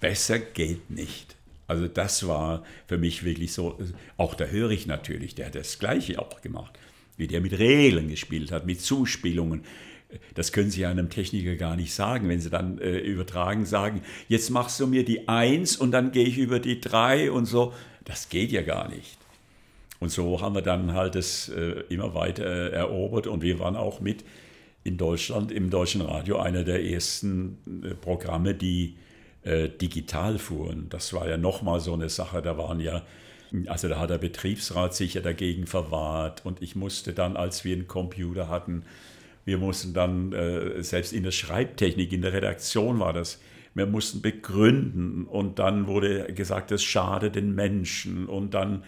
[0.00, 1.36] Besser geht nicht.
[1.66, 3.78] Also das war für mich wirklich so,
[4.16, 6.78] auch der Hörich natürlich, der hat das gleiche auch gemacht,
[7.16, 9.64] wie der mit Regeln gespielt hat, mit Zuspielungen.
[10.34, 14.50] Das können Sie einem Techniker gar nicht sagen, wenn Sie dann äh, übertragen sagen, jetzt
[14.50, 17.72] machst du mir die Eins und dann gehe ich über die Drei und so.
[18.04, 19.18] Das geht ja gar nicht.
[20.00, 23.76] Und so haben wir dann halt das äh, immer weiter äh, erobert und wir waren
[23.76, 24.24] auch mit
[24.84, 28.96] in Deutschland im deutschen Radio einer der ersten äh, Programme, die
[29.42, 30.86] äh, digital fuhren.
[30.88, 33.02] Das war ja nochmal so eine Sache, da waren ja,
[33.66, 37.74] also da hat der Betriebsrat sich ja dagegen verwahrt und ich musste dann, als wir
[37.74, 38.84] einen Computer hatten,
[39.48, 43.40] wir mussten dann, äh, selbst in der Schreibtechnik, in der Redaktion war das,
[43.74, 48.84] wir mussten begründen und dann wurde gesagt, das schadet den Menschen und dann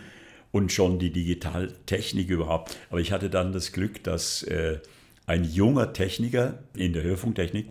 [0.52, 2.76] und schon die Digitaltechnik überhaupt.
[2.90, 4.78] Aber ich hatte dann das Glück, dass äh,
[5.26, 7.66] ein junger Techniker in der Hörfunktechnik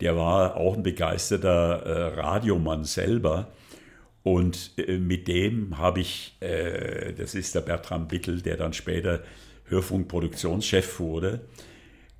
[0.00, 3.52] der war auch ein begeisterter äh, Radiomann selber.
[4.22, 9.22] Und äh, mit dem habe ich, äh, das ist der Bertram Bittel, der dann später
[9.66, 11.40] Hörfunkproduktionschef wurde,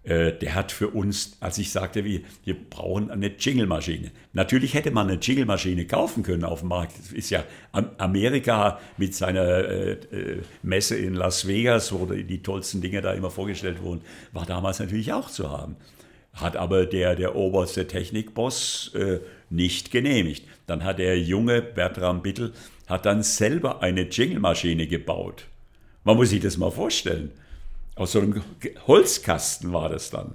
[0.03, 4.11] der hat für uns, als ich sagte, wir, wir brauchen eine Jingle-Maschine.
[4.32, 6.98] Natürlich hätte man eine Jingle-Maschine kaufen können auf dem Markt.
[6.98, 12.80] Das ist ja Amerika mit seiner äh, äh, Messe in Las Vegas, wo die tollsten
[12.80, 14.01] Dinge da immer vorgestellt wurden,
[14.32, 15.76] war damals natürlich auch zu haben
[16.32, 19.20] hat aber der, der oberste Technikboss äh,
[19.51, 20.44] nicht genehmigt.
[20.66, 22.53] Dann hat der junge Bertram Bittel
[22.86, 25.46] hat dann selber eine Jingle-Maschine gebaut.
[26.05, 27.30] Man muss sich das mal vorstellen.
[28.01, 28.42] Aus so einem
[28.86, 30.34] Holzkasten war das dann,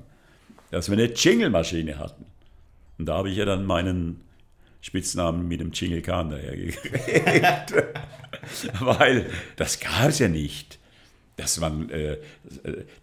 [0.72, 2.26] dass wir eine Jingle-Maschine hatten.
[2.97, 4.22] Und da habe ich ja dann meinen
[4.82, 7.74] Spitznamen mit dem Jingle Khan dahergekriegt.
[8.80, 10.80] Weil das gab es ja nicht
[11.38, 12.20] dass man äh, äh,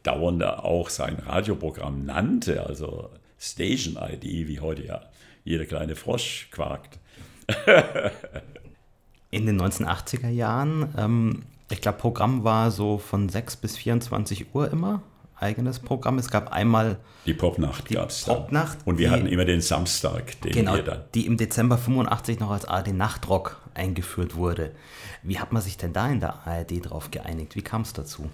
[0.02, 5.02] dauernd auch sein Radioprogramm nannte, also Station ID, wie heute ja
[5.44, 6.98] jeder kleine Frosch quakt.
[9.30, 11.42] In den 1980er Jahren, ähm,
[11.73, 15.03] ich glaube, Programm war so von 6 bis 24 Uhr immer
[15.43, 16.18] eigenes Programm.
[16.18, 20.53] Es gab einmal die Popnacht die Popnacht und wir die, hatten immer den Samstag, den
[20.53, 24.73] genau, wir dann die im Dezember 85 noch als ARD Nachtrock eingeführt wurde.
[25.23, 27.57] Wie hat man sich denn da in der ARD drauf geeinigt?
[27.57, 28.31] Wie kam es dazu?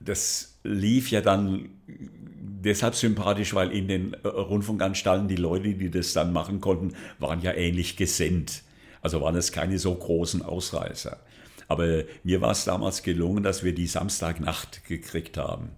[0.00, 6.32] Das lief ja dann deshalb sympathisch, weil in den Rundfunkanstalten die Leute, die das dann
[6.32, 8.62] machen konnten, waren ja ähnlich gesinnt.
[9.00, 11.18] Also waren es keine so großen Ausreißer.
[11.68, 15.70] Aber mir war es damals gelungen, dass wir die Samstagnacht gekriegt haben.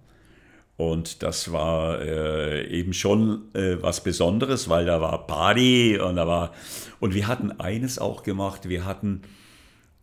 [0.77, 6.27] Und das war äh, eben schon äh, was Besonderes, weil da war Party und da
[6.27, 6.53] war.
[6.99, 9.21] Und wir hatten eines auch gemacht, wir hatten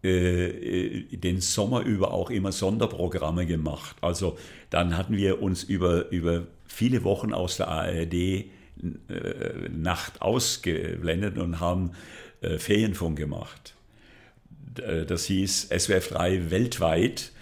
[0.02, 3.96] äh, äh den Sommer über auch immer Sonderprogramme gemacht.
[4.00, 4.38] Also
[4.70, 8.48] dann hatten wir uns über, über viele Wochen aus der ARD äh,
[9.70, 11.90] Nacht ausgeblendet und haben
[12.40, 13.74] äh, Ferienfunk gemacht.
[15.06, 17.32] Das hieß SWF 3 weltweit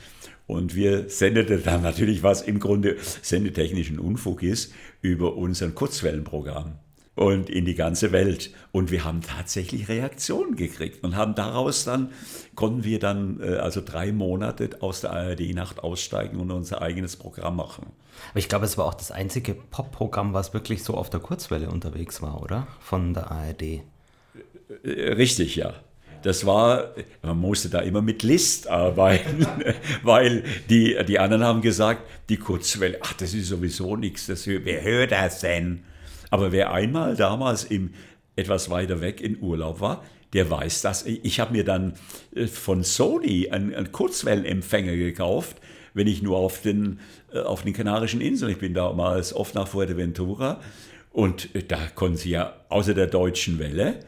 [0.51, 6.73] und wir sendeten dann natürlich, was im Grunde sendetechnischen Unfug ist, über unseren Kurzwellenprogramm
[7.15, 8.51] und in die ganze Welt.
[8.73, 12.11] Und wir haben tatsächlich Reaktionen gekriegt und haben daraus dann,
[12.57, 17.55] konnten wir dann äh, also drei Monate aus der ARD-Nacht aussteigen und unser eigenes Programm
[17.55, 17.87] machen.
[18.31, 21.71] Aber ich glaube, es war auch das einzige Pop-Programm, was wirklich so auf der Kurzwelle
[21.71, 22.67] unterwegs war, oder?
[22.81, 23.63] Von der ARD.
[23.63, 23.83] Äh,
[25.13, 25.75] richtig, ja
[26.23, 29.47] das war, man musste da immer mit List arbeiten,
[30.03, 34.83] weil die, die anderen haben gesagt, die Kurzwelle, ach, das ist sowieso nichts, das, wer
[34.83, 35.85] hört das denn?
[36.31, 37.91] Aber wer einmal damals im,
[38.37, 41.05] etwas weiter weg in Urlaub war, der weiß das.
[41.07, 41.95] Ich habe mir dann
[42.35, 45.57] äh, von Sony einen, einen Kurzwellenempfänger gekauft,
[45.93, 47.01] wenn ich nur auf den,
[47.33, 50.61] äh, auf den Kanarischen Inseln, ich bin damals oft nach Fuerteventura,
[51.13, 54.01] und äh, da konnten sie ja außer der deutschen Welle,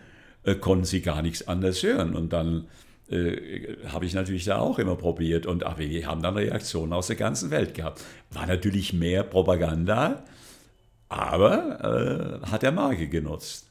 [0.44, 2.14] äh, konnten sie gar nichts anderes hören.
[2.14, 2.66] Und dann
[3.10, 5.46] äh, habe ich natürlich da auch immer probiert.
[5.46, 8.02] Und aber wir haben dann Reaktionen aus der ganzen Welt gehabt.
[8.30, 10.24] War natürlich mehr Propaganda,
[11.08, 13.66] aber äh, hat der Marke genutzt.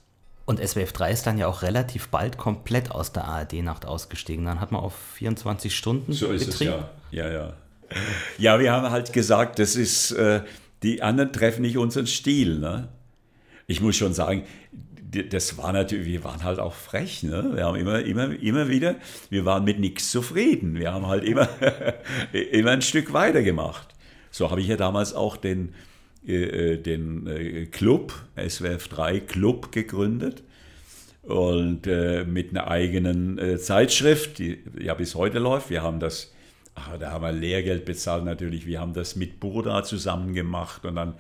[0.45, 4.45] Und SWF 3 ist dann ja auch relativ bald komplett aus der ARD-Nacht ausgestiegen.
[4.45, 6.69] Dann hat man auf 24 Stunden So ist Betrieb.
[6.69, 6.73] es
[7.11, 7.25] ja.
[7.25, 7.53] Ja, ja.
[8.37, 10.41] Ja, wir haben halt gesagt, das ist, äh,
[10.83, 12.57] die anderen treffen nicht unseren Stil.
[12.59, 12.87] Ne?
[13.67, 14.43] Ich muss schon sagen,
[15.11, 17.23] das war natürlich, wir waren halt auch frech.
[17.23, 17.51] Ne?
[17.55, 18.95] Wir haben immer, immer, immer wieder,
[19.29, 20.79] wir waren mit nichts zufrieden.
[20.79, 21.49] Wir haben halt immer,
[22.51, 23.89] immer ein Stück weiter gemacht.
[24.29, 25.73] So habe ich ja damals auch den,
[26.25, 30.43] äh, äh den äh, Club, SWF 3 Club gegründet.
[31.23, 35.69] Und äh, mit einer eigenen äh, Zeitschrift, die ja bis heute läuft.
[35.69, 36.33] Wir haben das,
[36.73, 38.65] ach, da haben wir Lehrgeld bezahlt natürlich.
[38.65, 41.13] Wir haben das mit Burda zusammen gemacht und dann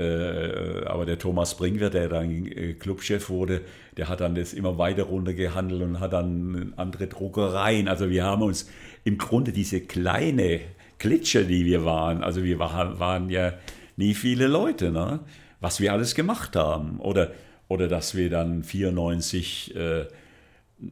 [0.00, 3.62] aber der Thomas Brinkwer, der dann äh, Clubchef wurde,
[3.96, 7.88] der hat dann das immer weiter runtergehandelt und hat dann andere Druckereien.
[7.88, 8.68] Also wir haben uns
[9.04, 10.60] im Grunde diese kleine
[10.98, 13.54] Klitsche, die wir waren, also wir waren, waren ja
[13.96, 15.20] nie viele Leute, ne?
[15.60, 17.00] was wir alles gemacht haben.
[17.00, 17.32] Oder,
[17.68, 20.06] oder dass wir dann 94 äh,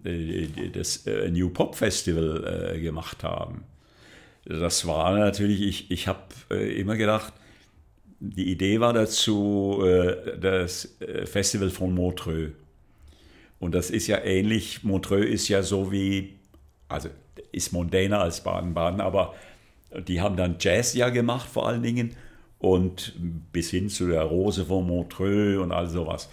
[0.05, 3.64] äh, das äh, New Pop Festival äh, gemacht haben.
[4.46, 7.32] Das war natürlich, ich, ich habe immer gedacht,
[8.30, 12.52] die Idee war dazu äh, das äh, Festival von Montreux.
[13.60, 16.34] Und das ist ja ähnlich, Montreux ist ja so wie,
[16.88, 17.08] also
[17.52, 19.34] ist mondäner als Baden-Baden, aber
[20.08, 22.16] die haben dann Jazz ja gemacht vor allen Dingen
[22.58, 23.14] und
[23.52, 26.28] bis hin zu der Rose von Montreux und all sowas.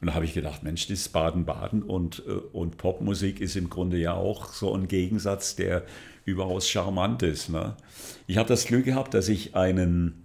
[0.00, 3.70] Und da habe ich gedacht, Mensch, das ist Baden-Baden und, äh, und Popmusik ist im
[3.70, 5.84] Grunde ja auch so ein Gegensatz, der
[6.24, 7.48] überaus charmant ist.
[7.48, 7.76] Ne?
[8.26, 10.21] Ich habe das Glück gehabt, dass ich einen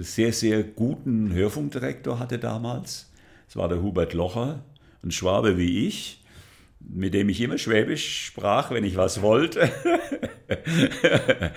[0.00, 3.10] sehr, sehr guten Hörfunkdirektor hatte damals.
[3.46, 4.62] Das war der Hubert Locher,
[5.02, 6.22] ein Schwabe wie ich,
[6.80, 9.70] mit dem ich immer Schwäbisch sprach, wenn ich was wollte.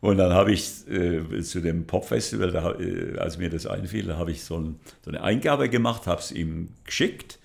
[0.00, 4.30] Und dann habe ich äh, zu dem Popfestival, da, äh, als mir das einfiel, habe
[4.30, 7.38] ich so, ein, so, eine Eingabe gemacht, habe es ihm geschickt.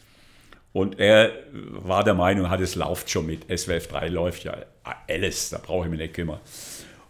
[0.71, 3.45] Und er war der Meinung, hat es läuft schon mit.
[3.45, 4.55] SWF 3 läuft ja
[5.07, 6.39] alles, da brauche ich mich nicht kümmern.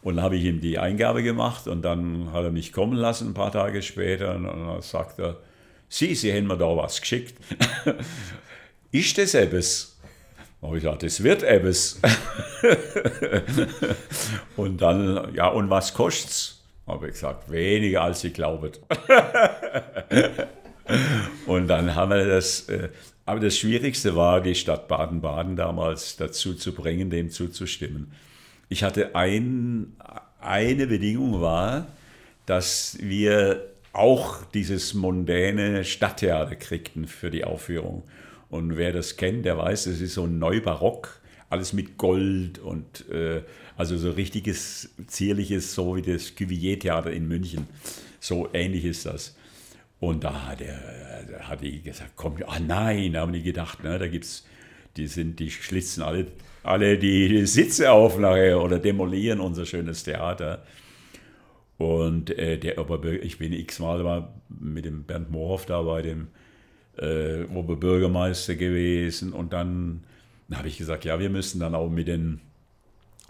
[0.03, 3.29] Und dann habe ich ihm die Eingabe gemacht und dann hat er mich kommen lassen
[3.29, 5.37] ein paar Tage später und dann sagt er,
[5.87, 7.35] Sie, Sie haben mir da was geschickt.
[8.91, 9.97] ist das etwas?
[10.59, 12.01] Da habe ich gesagt, das wird etwas.
[14.57, 16.61] und dann, ja, und was kostet's?
[16.85, 18.71] Habe ich gesagt, weniger als Sie glauben.
[21.45, 22.89] und dann haben wir das, äh,
[23.25, 28.11] aber das Schwierigste war, die Stadt Baden-Baden damals dazu zu bringen, dem zuzustimmen.
[28.69, 29.95] Ich hatte ein,
[30.39, 31.87] eine Bedingung war,
[32.45, 38.03] dass wir auch dieses mondäne Stadttheater kriegten für die Aufführung.
[38.49, 43.09] Und wer das kennt, der weiß, es ist so ein Neubarock, alles mit Gold und
[43.09, 43.43] äh,
[43.77, 47.67] also so richtiges, zierliches, so wie das Cuvier-Theater in München.
[48.19, 49.35] So ähnlich ist das.
[49.99, 53.83] Und da hat er, da hat die gesagt, komm, ah nein, da haben die gedacht,
[53.83, 54.45] ne, da gibt's,
[54.97, 56.27] die sind, die schlitzen alle
[56.63, 60.63] alle die Sitze auf nachher oder demolieren unser schönes Theater.
[61.77, 66.27] Und äh, der Oberbürger, ich bin x-mal mit dem Bernd Moorhoff da bei dem
[66.97, 70.03] äh, Oberbürgermeister gewesen und dann,
[70.47, 72.39] dann habe ich gesagt, ja, wir müssen dann auch mit den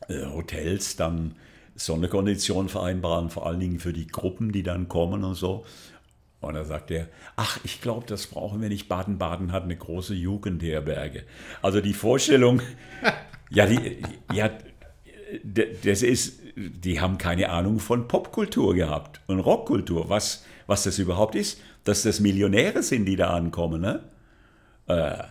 [0.07, 1.36] äh, Hotels dann
[1.75, 5.65] Sonderkonditionen vereinbaren, vor allen Dingen für die Gruppen, die dann kommen und so.
[6.43, 8.89] Und da sagt er, ach, ich glaube, das brauchen wir nicht.
[8.89, 11.23] Baden-Baden hat eine große Jugendherberge.
[11.61, 12.61] Also die Vorstellung,
[13.49, 13.97] ja, die,
[14.33, 14.49] ja,
[15.83, 21.35] das ist, die haben keine Ahnung von Popkultur gehabt und Rockkultur, was, was das überhaupt
[21.35, 23.81] ist, dass das Millionäre sind, die da ankommen.
[23.81, 24.03] Ne?
[24.87, 25.23] Äh,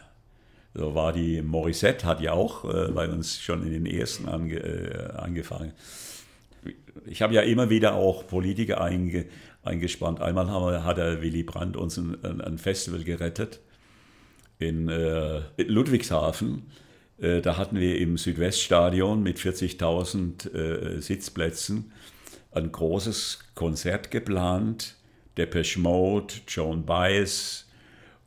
[0.75, 4.57] so war die Morissette, hat ja auch äh, bei uns schon in den ersten ange,
[4.57, 5.73] äh, angefangen.
[7.05, 9.27] Ich habe ja immer wieder auch Politiker einge,
[9.63, 10.21] eingespannt.
[10.21, 13.61] Einmal wir, hat der Willy Brandt uns ein, ein Festival gerettet
[14.59, 16.71] in äh, Ludwigshafen.
[17.19, 21.93] Äh, da hatten wir im Südweststadion mit 40.000 äh, Sitzplätzen
[22.53, 24.97] ein großes Konzert geplant.
[25.39, 27.67] Depeche Mode, Joan Baez,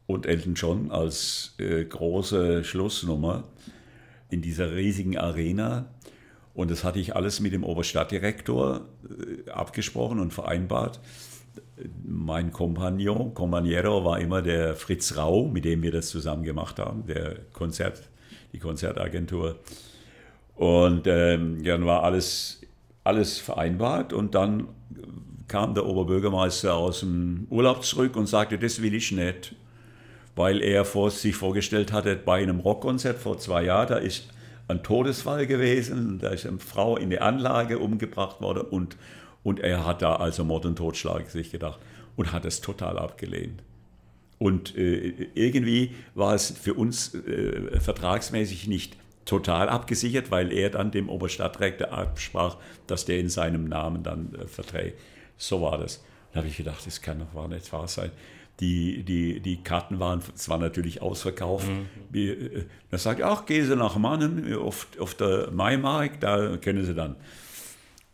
[0.07, 3.45] und Elton John als äh, große Schlussnummer
[4.29, 5.87] in dieser riesigen Arena.
[6.53, 10.99] Und das hatte ich alles mit dem Oberstadtdirektor äh, abgesprochen und vereinbart.
[12.03, 17.05] Mein Kompagnon, Companiero war immer der Fritz Rau, mit dem wir das zusammen gemacht haben,
[17.05, 18.09] der Konzert,
[18.53, 19.59] die Konzertagentur.
[20.55, 22.61] Und ähm, dann war alles,
[23.03, 24.67] alles vereinbart und dann
[25.47, 29.55] kam der Oberbürgermeister aus dem Urlaub zurück und sagte, das will ich nicht
[30.35, 34.27] weil er vor, sich vorgestellt hatte, bei einem Rockkonzert vor zwei Jahren, da ist
[34.67, 38.97] ein Todesfall gewesen, da ist eine Frau in die Anlage umgebracht worden und,
[39.45, 41.79] und er hat da also Mord und Totschlag sich gedacht
[42.15, 43.61] und hat es total abgelehnt.
[44.39, 50.91] Und äh, irgendwie war es für uns äh, vertragsmäßig nicht total abgesichert, weil er dann
[50.91, 54.99] dem Oberstadtrektor absprach, dass der in seinem Namen dann äh, verträgt.
[55.37, 56.03] So war das.
[56.33, 58.11] Da habe ich gedacht, das kann doch nicht wahr sein
[58.59, 61.67] die, die, die Karten waren zwar natürlich ausverkauft.
[61.67, 62.17] Mhm.
[62.17, 66.93] Äh, da sagt ach, gehen Sie nach Mannen auf, auf der Maimarkt, da können Sie
[66.93, 67.15] dann.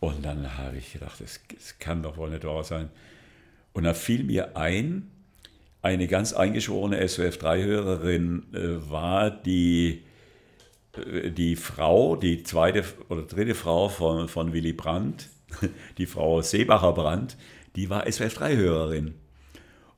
[0.01, 2.89] Und dann habe ich gedacht, das, das kann doch wohl nicht wahr sein.
[3.71, 5.11] Und da fiel mir ein,
[5.83, 10.01] eine ganz eingeschworene SWF3-Hörerin äh, war die,
[10.97, 15.29] äh, die Frau, die zweite oder dritte Frau von, von Willy Brandt,
[15.99, 17.37] die Frau Seebacher Brandt,
[17.75, 19.13] die war SWF3-Hörerin.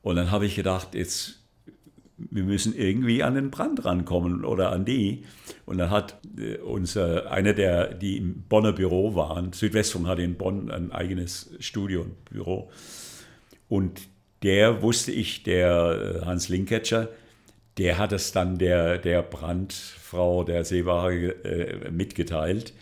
[0.02, 1.40] Und dann habe ich gedacht, jetzt,
[2.16, 5.24] wir müssen irgendwie an den Brand rankommen oder an die.
[5.66, 10.36] Und dann hat äh, unser, einer der, die im Bonner Büro waren, Südwestfunk hatte in
[10.36, 12.70] Bonn ein eigenes Studio und Büro.
[13.68, 14.02] Und
[14.42, 17.08] der wusste ich, der äh, Hans Linketscher,
[17.78, 22.72] der hat es dann der, der Brandfrau, der Seebacher, äh, mitgeteilt.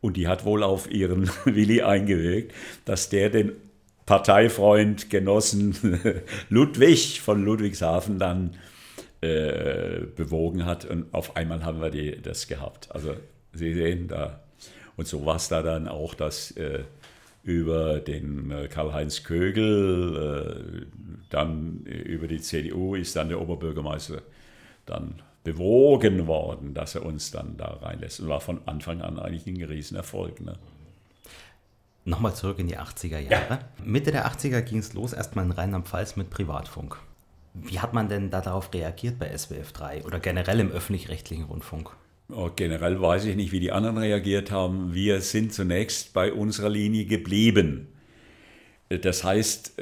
[0.00, 2.54] Und die hat wohl auf ihren Willi eingewirkt,
[2.86, 3.52] dass der den
[4.06, 5.76] Parteifreund, Genossen
[6.48, 8.56] Ludwig von Ludwigshafen dann
[9.20, 10.84] äh, bewogen hat.
[10.84, 12.88] Und auf einmal haben wir die, das gehabt.
[12.94, 13.14] Also
[13.52, 14.40] Sie sehen da.
[14.96, 16.84] Und so war es da dann auch, dass äh,
[17.42, 20.86] über den äh, Karl-Heinz Kögel, äh,
[21.30, 24.22] dann über die CDU ist dann der Oberbürgermeister
[24.84, 28.20] dann bewogen worden, dass er uns dann da reinlässt.
[28.20, 30.40] Und war von Anfang an eigentlich ein Riesenerfolg.
[30.40, 30.58] Ne?
[32.04, 33.54] Nochmal zurück in die 80er Jahre.
[33.54, 33.58] Ja.
[33.84, 36.98] Mitte der 80er ging es los, erstmal in Rheinland-Pfalz mit Privatfunk.
[37.54, 41.90] Wie hat man denn da darauf reagiert bei SWF 3 oder generell im öffentlich-rechtlichen Rundfunk?
[42.28, 44.94] Oh, generell weiß ich nicht, wie die anderen reagiert haben.
[44.94, 47.88] Wir sind zunächst bei unserer Linie geblieben.
[48.88, 49.78] Das heißt,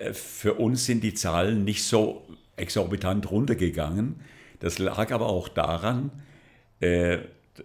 [0.00, 4.16] äh, für uns sind die Zahlen nicht so exorbitant runtergegangen.
[4.60, 6.10] Das lag aber auch daran,
[6.80, 7.18] äh,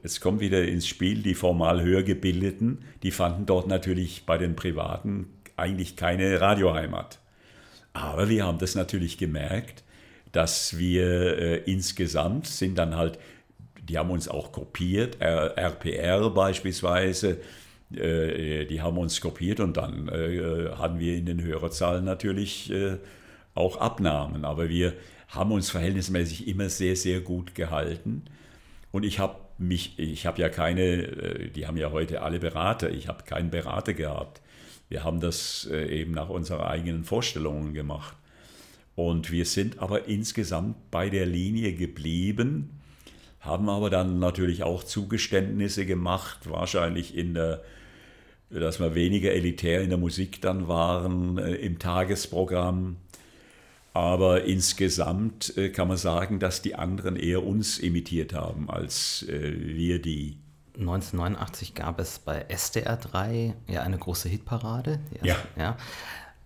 [0.04, 4.56] es kommt wieder ins Spiel, die formal höher gebildeten, die fanden dort natürlich bei den
[4.56, 5.28] Privaten
[5.58, 7.20] eigentlich keine Radioheimat.
[8.00, 9.84] Aber wir haben das natürlich gemerkt,
[10.32, 13.20] dass wir äh, insgesamt sind dann halt,
[13.84, 17.40] die haben uns auch kopiert, RPR beispielsweise,
[17.94, 22.98] äh, die haben uns kopiert und dann äh, hatten wir in den Hörerzahlen natürlich äh,
[23.54, 24.46] auch Abnahmen.
[24.46, 24.94] Aber wir
[25.28, 28.24] haben uns verhältnismäßig immer sehr, sehr gut gehalten.
[28.92, 32.90] Und ich habe mich, ich habe ja keine, äh, die haben ja heute alle Berater,
[32.92, 34.42] ich habe keinen Berater gehabt.
[34.90, 38.16] Wir haben das äh, eben nach unseren eigenen Vorstellungen gemacht.
[38.96, 42.82] Und wir sind aber insgesamt bei der Linie geblieben,
[43.40, 47.64] haben aber dann natürlich auch Zugeständnisse gemacht, wahrscheinlich in der,
[48.50, 52.98] dass wir weniger elitär in der Musik dann waren, äh, im Tagesprogramm
[53.94, 60.02] aber insgesamt äh, kann man sagen, dass die anderen eher uns imitiert haben, als wir
[60.02, 60.38] die.
[60.80, 65.00] 1989 gab es bei SDR 3 ja eine große Hitparade.
[65.22, 65.36] ja.
[65.58, 65.78] ja.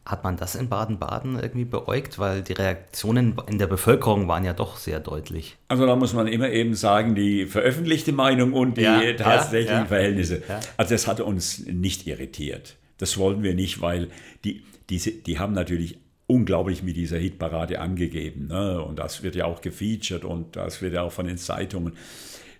[0.05, 2.19] Hat man das in Baden-Baden irgendwie beäugt?
[2.19, 5.55] Weil die Reaktionen in der Bevölkerung waren ja doch sehr deutlich.
[5.69, 9.79] Also da muss man immer eben sagen, die veröffentlichte Meinung und die ja, tatsächlichen ja,
[9.79, 9.85] ja.
[9.85, 10.43] Verhältnisse.
[10.75, 12.75] Also das hat uns nicht irritiert.
[12.97, 14.09] Das wollen wir nicht, weil
[14.43, 18.47] die, diese, die haben natürlich unglaublich mit dieser Hitparade angegeben.
[18.47, 18.81] Ne?
[18.81, 21.93] Und das wird ja auch gefeatured und das wird ja auch von den Zeitungen.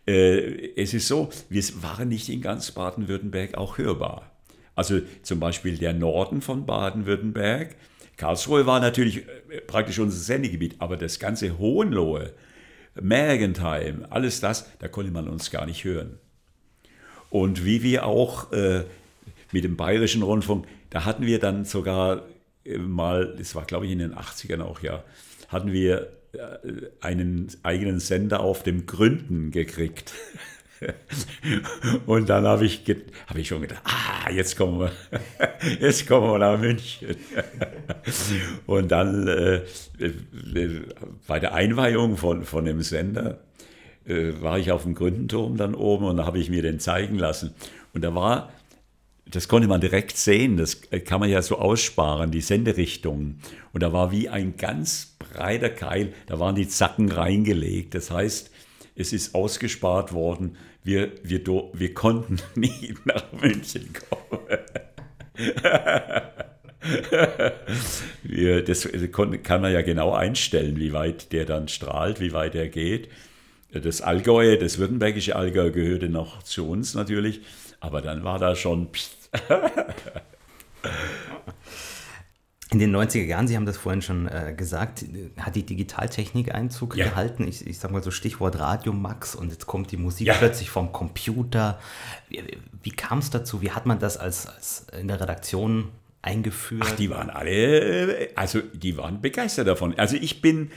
[0.06, 4.32] Äh, es ist so, wir waren nicht in ganz Baden-Württemberg auch hörbar.
[4.76, 7.76] Also zum Beispiel der Norden von Baden-Württemberg.
[8.18, 12.34] Karlsruhe war natürlich äh, praktisch unser Sendegebiet, aber das ganze Hohenlohe,
[13.00, 16.20] Mergentheim, alles das, da konnte man uns gar nicht hören.
[17.30, 18.84] Und wie wir auch äh,
[19.52, 22.24] mit dem Bayerischen Rundfunk, da hatten wir dann sogar
[22.66, 25.04] äh, mal, das war glaube ich in den 80ern auch ja,
[25.48, 26.12] hatten wir
[27.02, 30.14] einen eigenen Sender auf dem Gründen gekriegt.
[32.06, 32.84] Und dann habe ich,
[33.28, 34.92] hab ich schon gedacht, ah, jetzt kommen wir,
[35.80, 37.16] jetzt kommen wir nach München.
[38.66, 39.56] Und dann äh,
[40.00, 40.82] äh,
[41.28, 43.40] bei der Einweihung von, von dem Sender
[44.06, 47.18] äh, war ich auf dem Gründenturm dann oben und da habe ich mir den zeigen
[47.18, 47.54] lassen.
[47.94, 48.52] Und da war,
[49.26, 53.40] das konnte man direkt sehen, das kann man ja so aussparen, die Senderichtungen.
[53.72, 57.96] Und da war wie ein ganz breiter Keil, da waren die Zacken reingelegt.
[57.96, 58.52] Das heißt,
[58.96, 60.58] es ist ausgespart worden.
[60.84, 64.40] Wir, wir, wir konnten nie nach München kommen.
[68.24, 68.88] wir, das
[69.42, 73.10] kann man ja genau einstellen, wie weit der dann strahlt, wie weit er geht.
[73.72, 77.42] Das Allgäu, das württembergische Allgäu gehörte noch zu uns natürlich,
[77.84, 78.88] aber dann war da schon.
[82.72, 85.06] In den 90er Jahren, Sie haben das vorhin schon äh, gesagt,
[85.38, 87.06] hat die Digitaltechnik Einzug ja.
[87.06, 87.48] gehalten.
[87.48, 90.34] Ich, ich sage mal so Stichwort Radio Max und jetzt kommt die Musik ja.
[90.34, 91.80] plötzlich vom Computer.
[92.30, 92.42] Wie,
[92.82, 93.62] wie kam es dazu?
[93.62, 95.90] Wie hat man das als, als in der Redaktion
[96.24, 96.88] eingeführt?
[96.88, 99.94] Ach, die waren alle, also die waren begeistert davon.
[100.00, 100.72] Also ich bin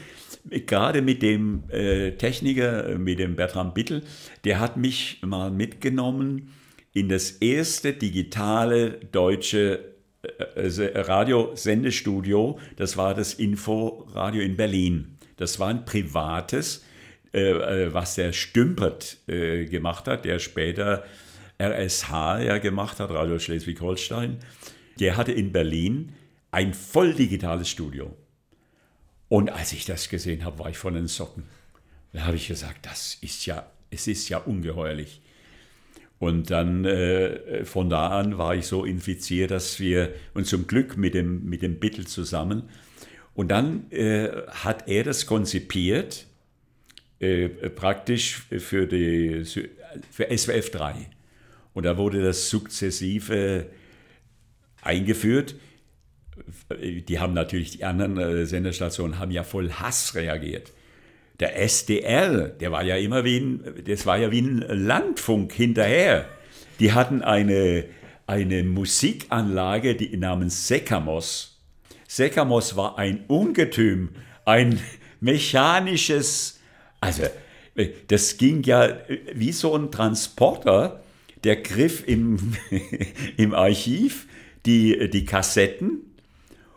[0.44, 4.02] gerade mit dem äh, Techniker, mit dem Bertram Bittel,
[4.44, 6.52] der hat mich mal mitgenommen
[6.96, 15.18] in das erste digitale deutsche äh, äh, Radiosendestudio, das war das Inforadio in Berlin.
[15.36, 16.86] Das war ein privates,
[17.32, 21.04] äh, was der Stümpert gemacht hat, der später
[21.60, 24.38] RSH ja gemacht hat, Radio Schleswig-Holstein.
[24.98, 26.14] Der hatte in Berlin
[26.50, 28.16] ein voll digitales Studio.
[29.28, 31.42] Und als ich das gesehen habe, war ich von den Socken.
[32.14, 35.20] Da habe ich gesagt, das ist ja, es ist ja ungeheuerlich.
[36.18, 40.96] Und dann äh, von da an war ich so infiziert, dass wir, und zum Glück
[40.96, 42.62] mit dem, mit dem Bittel zusammen,
[43.34, 46.26] und dann äh, hat er das konzipiert,
[47.20, 50.94] äh, praktisch für, die, für SWF 3.
[51.74, 53.66] Und da wurde das sukzessive
[54.80, 55.56] eingeführt.
[56.80, 60.72] Die haben natürlich, die anderen äh, Senderstationen haben ja voll Hass reagiert
[61.40, 66.26] der SDR, der war ja immer wie ein, das war ja wie ein Landfunk hinterher.
[66.80, 67.84] Die hatten eine,
[68.26, 71.60] eine Musikanlage, die namens Sekamos.
[72.08, 74.10] Sekamos war ein Ungetüm,
[74.44, 74.80] ein
[75.20, 76.60] mechanisches,
[77.00, 77.24] also
[78.08, 78.96] das ging ja
[79.34, 81.02] wie so ein Transporter,
[81.44, 82.54] der griff im,
[83.36, 84.26] im Archiv
[84.64, 86.15] die, die Kassetten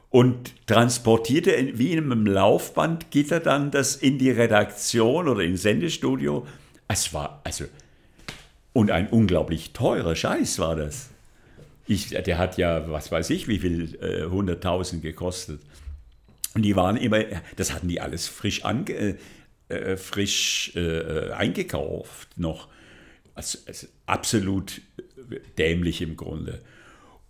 [0.10, 6.48] und transportierte wie in einem Laufbandgitter dann das in die Redaktion oder ins Sendestudio.
[6.88, 7.66] Es war also
[8.74, 11.10] und ein unglaublich teurer Scheiß war das.
[11.88, 15.60] Ich, der hat ja, was weiß ich, wie viel, äh, 100.000 gekostet.
[16.54, 17.24] Und die waren immer,
[17.56, 19.16] das hatten die alles frisch, ange, äh,
[19.70, 22.68] äh frisch äh, eingekauft noch.
[23.34, 24.82] Also, also absolut
[25.58, 26.62] dämlich im Grunde.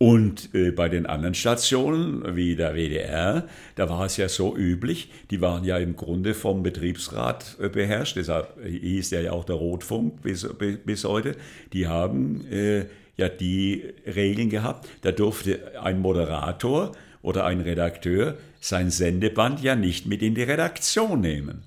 [0.01, 5.11] Und äh, bei den anderen Stationen, wie der WDR, da war es ja so üblich,
[5.29, 9.57] die waren ja im Grunde vom Betriebsrat äh, beherrscht, deshalb hieß der ja auch der
[9.57, 10.47] Rotfunk bis,
[10.85, 11.35] bis heute.
[11.73, 12.85] Die haben äh,
[13.17, 20.05] ja die Regeln gehabt, da durfte ein Moderator oder ein Redakteur sein Sendeband ja nicht
[20.05, 21.63] mit in die Redaktion nehmen.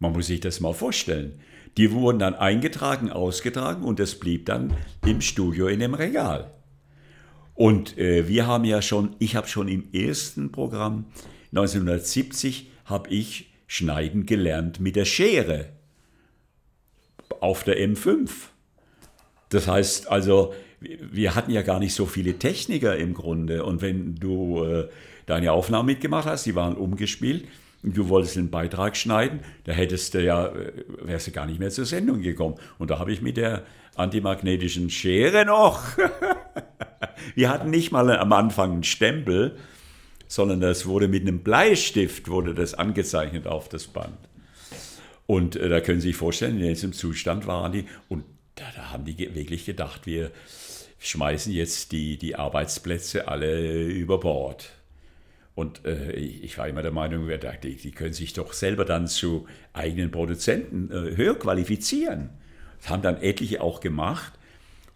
[0.00, 1.40] Man muss sich das mal vorstellen.
[1.78, 4.74] Die wurden dann eingetragen, ausgetragen und das blieb dann
[5.06, 6.50] im Studio in dem Regal.
[7.54, 11.06] Und äh, wir haben ja schon, ich habe schon im ersten Programm
[11.52, 15.68] 1970 habe ich schneiden gelernt mit der Schere
[17.40, 18.30] auf der M5.
[19.50, 23.64] Das heißt also, wir hatten ja gar nicht so viele Techniker im Grunde.
[23.64, 24.88] Und wenn du äh,
[25.26, 27.46] deine Aufnahmen mitgemacht hast, die waren umgespielt,
[27.84, 31.60] und du wolltest einen Beitrag schneiden, da hättest du ja, äh, wärst du gar nicht
[31.60, 32.56] mehr zur Sendung gekommen.
[32.78, 35.82] Und da habe ich mit der antimagnetischen Schere noch
[37.34, 39.56] Wir hatten nicht mal am Anfang einen Stempel
[40.34, 44.18] sondern das wurde mit einem Bleistift wurde das angezeichnet auf das Band.
[45.26, 48.24] Und äh, da können Sie sich vorstellen, in diesem Zustand waren die und
[48.56, 50.30] da, da haben die wirklich gedacht, wir
[50.98, 54.70] schmeißen jetzt die, die Arbeitsplätze alle über Bord.
[55.54, 57.30] Und äh, ich war immer der Meinung,
[57.62, 62.30] die, die können sich doch selber dann zu eigenen Produzenten äh, höher qualifizieren.
[62.80, 64.32] Das haben dann etliche auch gemacht.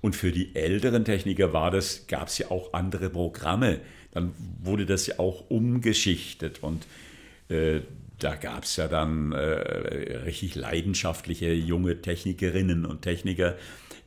[0.01, 3.81] Und für die älteren Techniker war das, gab es ja auch andere Programme.
[4.13, 4.33] Dann
[4.63, 6.87] wurde das ja auch umgeschichtet und
[7.49, 7.81] äh,
[8.19, 13.57] da gab es ja dann äh, richtig leidenschaftliche junge Technikerinnen und Techniker,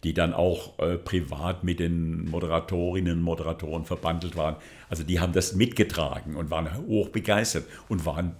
[0.03, 4.55] die dann auch äh, privat mit den Moderatorinnen und Moderatoren verbandelt waren.
[4.89, 8.35] Also die haben das mitgetragen und waren hoch begeistert und waren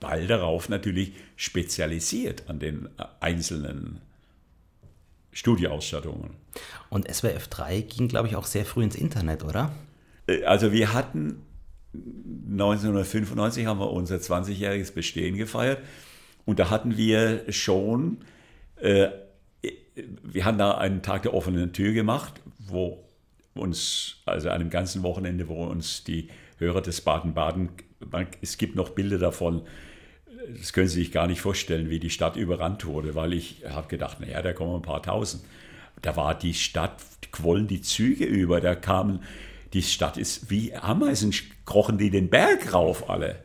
[0.00, 4.00] bald darauf natürlich spezialisiert an den äh, einzelnen
[5.34, 6.30] Studioausstattungen.
[6.88, 9.72] Und SWF 3 ging, glaube ich, auch sehr früh ins Internet, oder?
[10.26, 11.42] Äh, also wir hatten
[11.92, 15.78] 1995 haben wir unser 20-jähriges Bestehen gefeiert
[16.44, 18.18] und da hatten wir schon,
[18.76, 19.08] äh,
[20.22, 23.04] wir haben da einen Tag der offenen Tür gemacht, wo
[23.54, 26.28] uns, also einem ganzen Wochenende, wo uns die
[26.58, 27.70] Hörer des Baden-Baden,
[28.40, 29.62] es gibt noch Bilder davon,
[30.48, 33.88] das können Sie sich gar nicht vorstellen, wie die Stadt überrannt wurde, weil ich habe
[33.88, 35.44] gedacht, naja, da kommen ein paar Tausend.
[36.02, 37.00] Da war die Stadt,
[37.32, 39.22] quollen die Züge über, da kamen,
[39.72, 41.34] die Stadt ist wie Ameisen,
[41.66, 43.36] krochen die den Berg rauf alle.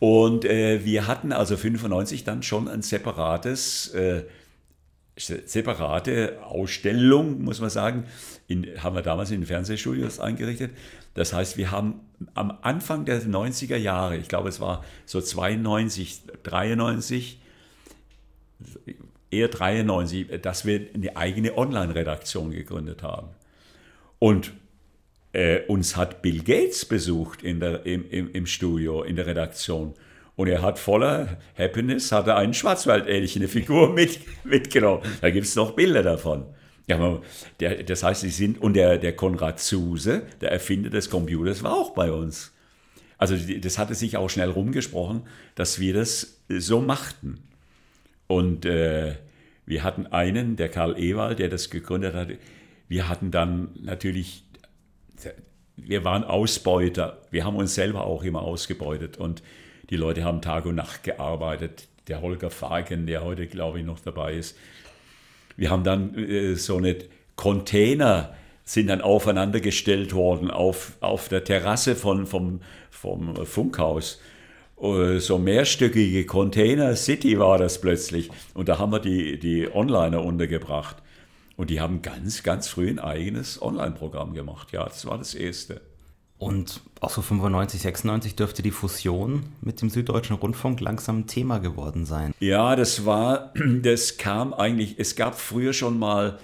[0.00, 4.24] Und äh, wir hatten also 95 dann schon ein separates, äh,
[5.16, 8.04] separate Ausstellung, muss man sagen,
[8.46, 10.72] in, haben wir damals in den Fernsehstudios eingerichtet.
[11.14, 12.00] Das heißt, wir haben
[12.34, 17.40] am Anfang der 90er Jahre, ich glaube es war so 92, 93,
[19.30, 23.28] eher 93, dass wir eine eigene Online-Redaktion gegründet haben.
[24.18, 24.52] Und
[25.32, 29.94] äh, uns hat Bill Gates besucht in der, im, im, im Studio, in der Redaktion.
[30.36, 35.02] Und er hat voller Happiness, hat er einen Schwarzwald-ähnliche Figur mit, mitgenommen.
[35.20, 36.46] Da gibt es noch Bilder davon.
[36.86, 37.20] Ja,
[37.60, 41.72] der, das heißt, sie sind, und der, der Konrad Zuse, der Erfinder des Computers, war
[41.72, 42.52] auch bei uns.
[43.16, 45.22] Also das hatte sich auch schnell rumgesprochen,
[45.54, 47.42] dass wir das so machten.
[48.26, 49.14] Und äh,
[49.64, 52.28] wir hatten einen, der Karl Ewald, der das gegründet hat.
[52.88, 54.44] Wir hatten dann natürlich,
[55.76, 57.22] wir waren Ausbeuter.
[57.30, 59.16] Wir haben uns selber auch immer ausgebeutet.
[59.16, 59.42] Und
[59.88, 61.88] die Leute haben Tag und Nacht gearbeitet.
[62.08, 64.58] Der Holger Fagen, der heute, glaube ich, noch dabei ist,
[65.56, 66.96] wir haben dann äh, so eine
[67.36, 68.34] Container
[68.64, 74.20] sind dann aufeinander gestellt worden auf, auf der Terrasse von, vom, vom Funkhaus.
[74.80, 78.30] Äh, so mehrstöckige Container City war das plötzlich.
[78.54, 80.96] Und da haben wir die, die Onliner untergebracht.
[81.56, 84.72] Und die haben ganz, ganz früh ein eigenes Online-Programm gemacht.
[84.72, 85.80] Ja, das war das erste.
[86.38, 91.58] Und auch so 95, 96 dürfte die Fusion mit dem Süddeutschen Rundfunk langsam ein Thema
[91.58, 92.34] geworden sein.
[92.40, 96.38] Ja, das war, das kam eigentlich, es gab früher schon mal,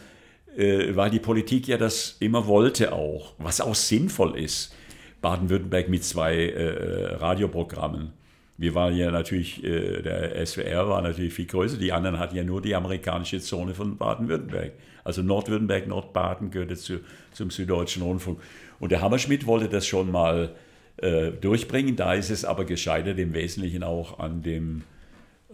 [0.57, 4.75] äh, weil die Politik ja das immer wollte auch, was auch sinnvoll ist.
[5.21, 8.13] Baden-Württemberg mit zwei äh, Radioprogrammen.
[8.57, 12.45] Wir waren ja natürlich, äh, der SWR war natürlich viel größer, die anderen hatten ja
[12.45, 14.73] nur die amerikanische Zone von Baden-Württemberg.
[15.03, 17.01] Also Nordwürttemberg, Nordbaden gehörte zu,
[17.33, 18.39] zum Süddeutschen Rundfunk.
[18.81, 20.57] Und der Hammerschmidt wollte das schon mal
[20.97, 21.95] äh, durchbringen.
[21.95, 24.83] Da ist es aber gescheitert im Wesentlichen auch an dem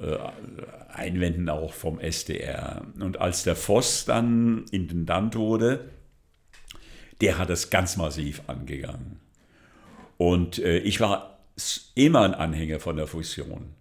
[0.01, 0.17] äh,
[0.89, 2.83] Einwänden auch vom SDR.
[2.99, 5.91] Und als der Voss dann Intendant wurde,
[7.21, 9.21] der hat das ganz massiv angegangen.
[10.17, 11.41] Und äh, ich war
[11.95, 13.75] immer ein Anhänger von der Fusion.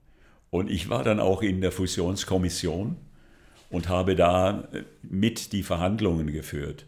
[0.49, 2.97] Und ich war dann auch in der Fusionskommission
[3.69, 6.85] und habe da äh, mit die Verhandlungen geführt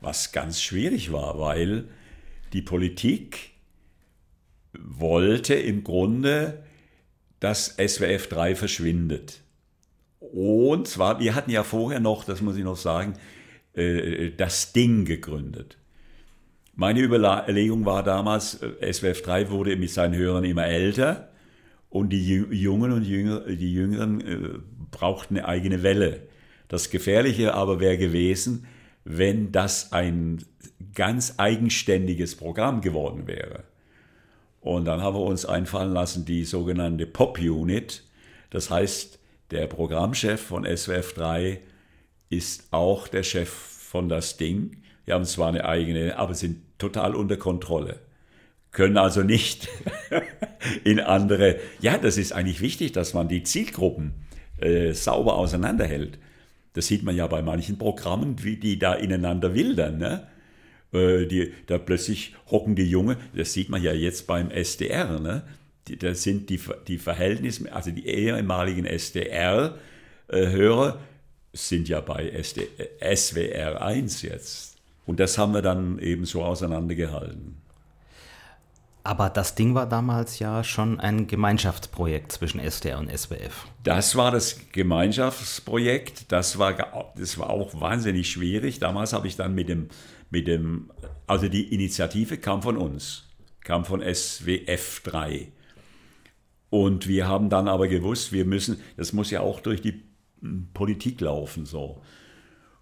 [0.00, 1.88] was ganz schwierig war, weil
[2.52, 3.50] die Politik
[4.78, 6.62] wollte im Grunde,
[7.40, 9.42] dass SWF 3 verschwindet.
[10.20, 13.14] Und zwar, wir hatten ja vorher noch, das muss ich noch sagen,
[13.74, 15.78] äh, das Ding gegründet.
[16.74, 21.30] Meine Überlegung war damals, äh, SWF 3 wurde mit seinen Hörern immer älter
[21.88, 24.58] und die Jungen und die Jüngeren äh,
[24.90, 26.22] brauchten eine eigene Welle.
[26.68, 28.66] Das Gefährliche aber wäre gewesen,
[29.08, 30.44] wenn das ein
[30.94, 33.62] ganz eigenständiges Programm geworden wäre.
[34.60, 38.02] Und dann haben wir uns einfallen lassen, die sogenannte Pop-Unit.
[38.50, 39.20] Das heißt,
[39.52, 41.60] der Programmchef von SWF 3
[42.30, 44.82] ist auch der Chef von das Ding.
[45.04, 48.00] Wir haben zwar eine eigene, aber sind total unter Kontrolle.
[48.72, 49.68] Können also nicht
[50.84, 51.60] in andere.
[51.80, 54.14] Ja, das ist eigentlich wichtig, dass man die Zielgruppen
[54.58, 56.18] äh, sauber auseinanderhält.
[56.76, 59.96] Das sieht man ja bei manchen Programmen, wie die da ineinander wildern.
[59.96, 60.26] Ne?
[60.92, 65.42] Äh, die, da plötzlich hocken die Junge, das sieht man ja jetzt beim SDR, ne?
[66.00, 69.78] Das sind die, die Verhältnisse, also die ehemaligen SDR-Hörer
[71.52, 72.68] sind ja bei SD,
[73.00, 74.76] SWR 1 jetzt.
[75.06, 77.56] Und das haben wir dann eben so auseinandergehalten.
[79.06, 83.68] Aber das Ding war damals ja schon ein Gemeinschaftsprojekt zwischen SDR und SWF.
[83.84, 86.32] Das war das Gemeinschaftsprojekt.
[86.32, 88.80] Das war, das war auch wahnsinnig schwierig.
[88.80, 89.90] Damals habe ich dann mit dem,
[90.30, 90.90] mit dem,
[91.28, 93.28] also die Initiative kam von uns,
[93.60, 95.52] kam von SWF 3.
[96.70, 100.02] Und wir haben dann aber gewusst, wir müssen, das muss ja auch durch die
[100.74, 102.02] Politik laufen so.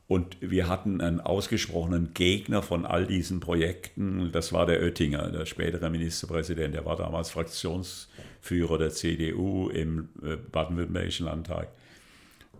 [0.06, 4.30] Und wir hatten einen ausgesprochenen Gegner von all diesen Projekten.
[4.32, 6.74] Das war der Oettinger, der spätere Ministerpräsident.
[6.74, 11.68] Der war damals Fraktionsführer der CDU im äh, baden-württembergischen Landtag.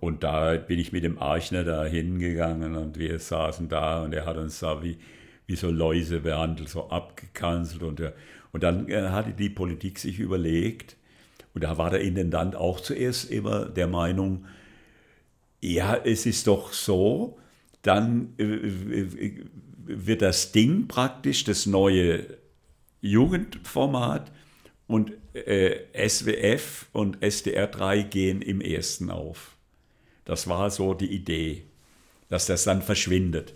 [0.01, 4.27] Und da bin ich mit dem Archner da hingegangen und wir saßen da und er
[4.27, 4.99] hat uns da wie,
[5.47, 7.83] wie so Läuse behandelt, so abgekanzelt.
[7.83, 8.01] Und,
[8.53, 10.97] und dann äh, hatte die Politik sich überlegt,
[11.55, 14.45] und da war der Intendant auch zuerst immer der Meinung,
[15.73, 17.39] ja, es ist doch so,
[17.83, 19.45] dann äh, äh,
[19.87, 22.39] wird das Ding praktisch das neue
[23.01, 24.31] Jugendformat
[24.87, 29.57] und äh, SWF und SDR3 gehen im ersten auf.
[30.25, 31.65] Das war so die Idee,
[32.29, 33.55] dass das dann verschwindet.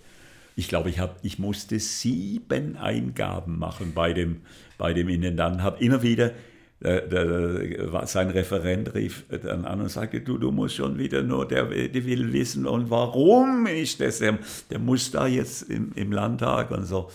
[0.57, 4.43] Ich glaube, ich, hab, ich musste sieben Eingaben machen bei dem,
[4.77, 6.33] bei dem Intendanten, habe immer wieder
[6.81, 11.47] der, der, sein Referent rief dann an und sagte, du, du musst schon wieder nur,
[11.49, 14.39] der, der will wissen und warum ist das, der,
[14.71, 17.11] der muss da jetzt im, im Landtag und so.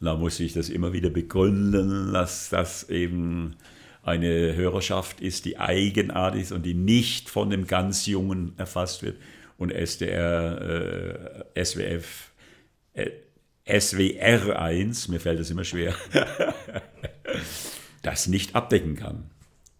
[0.00, 3.56] Und da musste ich das immer wieder begründen, dass das eben
[4.02, 9.16] eine Hörerschaft ist, die eigenartig ist und die nicht von dem ganz Jungen erfasst wird.
[9.56, 12.30] Und SDR, äh, SWF,
[12.92, 13.10] äh,
[13.80, 15.94] SWR 1, mir fällt das immer schwer,
[18.02, 19.30] das nicht abdecken kann.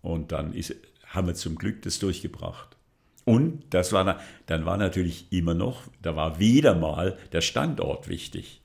[0.03, 0.75] Und dann ist,
[1.07, 2.77] haben wir zum Glück das durchgebracht.
[3.25, 8.63] Und das war, dann war natürlich immer noch, da war wieder mal der Standort wichtig.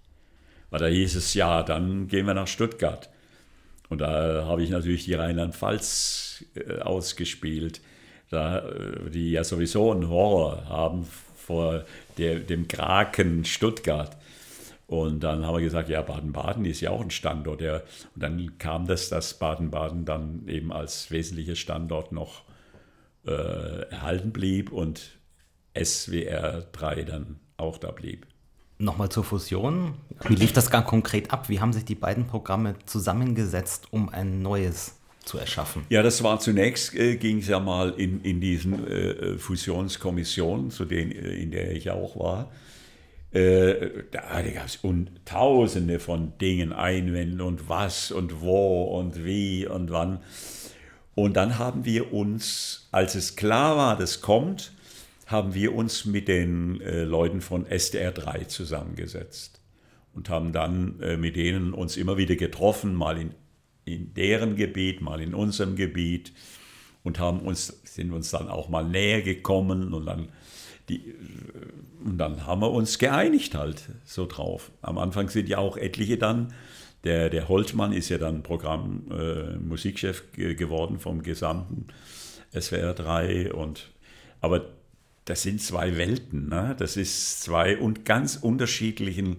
[0.69, 3.09] Weil da hieß es, ja, dann gehen wir nach Stuttgart.
[3.89, 7.81] Und da habe ich natürlich die Rheinland-Pfalz äh, ausgespielt,
[8.29, 11.83] da, äh, die ja sowieso einen Horror haben vor
[12.17, 14.17] der, dem Kraken Stuttgart.
[14.93, 17.61] Und dann haben wir gesagt, ja, Baden-Baden ist ja auch ein Standort.
[17.61, 17.77] Ja.
[17.77, 17.83] Und
[18.21, 22.43] dann kam das, dass Baden-Baden dann eben als wesentlicher Standort noch
[23.25, 25.17] äh, erhalten blieb und
[25.75, 28.27] SWR 3 dann auch da blieb.
[28.77, 29.95] Nochmal zur Fusion.
[30.27, 31.49] Wie lief das ganz konkret ab?
[31.49, 35.87] Wie haben sich die beiden Programme zusammengesetzt, um ein neues zu erschaffen?
[35.89, 40.85] Ja, das war zunächst, äh, ging es ja mal in, in diesen äh, Fusionskommissionen, zu
[40.85, 42.51] denen, äh, in der ich auch war.
[43.33, 44.79] Äh, da gab es
[45.25, 50.19] tausende von Dingen, Einwänden und was und wo und wie und wann.
[51.15, 54.73] Und dann haben wir uns, als es klar war, das kommt,
[55.25, 59.61] haben wir uns mit den äh, Leuten von SDR3 zusammengesetzt
[60.13, 63.31] und haben dann äh, mit denen uns immer wieder getroffen, mal in,
[63.85, 66.33] in deren Gebiet, mal in unserem Gebiet
[67.03, 70.29] und haben uns, sind uns dann auch mal näher gekommen und dann
[70.89, 71.15] die,
[72.03, 74.71] und dann haben wir uns geeinigt halt so drauf.
[74.81, 76.53] Am Anfang sind ja auch etliche dann,
[77.03, 81.87] der, der Holtmann ist ja dann Programm äh, Musikchef geworden vom gesamten
[82.57, 83.91] SWR 3 und
[84.39, 84.65] aber
[85.25, 86.75] das sind zwei Welten, ne?
[86.77, 89.37] das ist zwei und ganz unterschiedlichen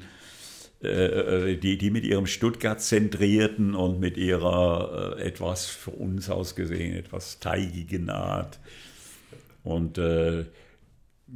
[0.85, 6.29] äh, äh, die, die mit ihrem Stuttgart zentrierten und mit ihrer äh, etwas für uns
[6.29, 8.61] aus gesehen etwas teigigen Art.
[9.62, 10.45] Und äh,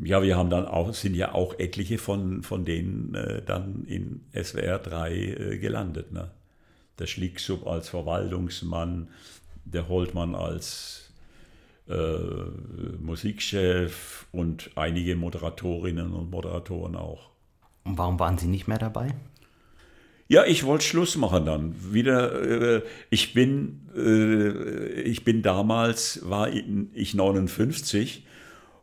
[0.02, 4.20] ja, wir haben dann auch, sind ja auch etliche von, von denen äh, dann in
[4.34, 6.12] SWR 3 äh, gelandet.
[6.12, 6.30] Ne?
[6.98, 9.08] Der Schlicksub als Verwaltungsmann,
[9.64, 11.12] der Holtmann als
[11.88, 11.94] äh,
[13.00, 17.30] Musikchef und einige Moderatorinnen und Moderatoren auch.
[17.84, 19.14] Und warum waren Sie nicht mehr dabei?
[20.30, 21.74] Ja, ich wollte Schluss machen dann.
[21.94, 28.26] Wieder, äh, ich bin, äh, ich bin damals, war ich 59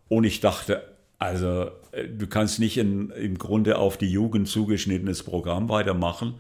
[0.07, 5.23] und ich dachte, also äh, du kannst nicht in, im Grunde auf die Jugend zugeschnittenes
[5.23, 6.35] Programm weitermachen,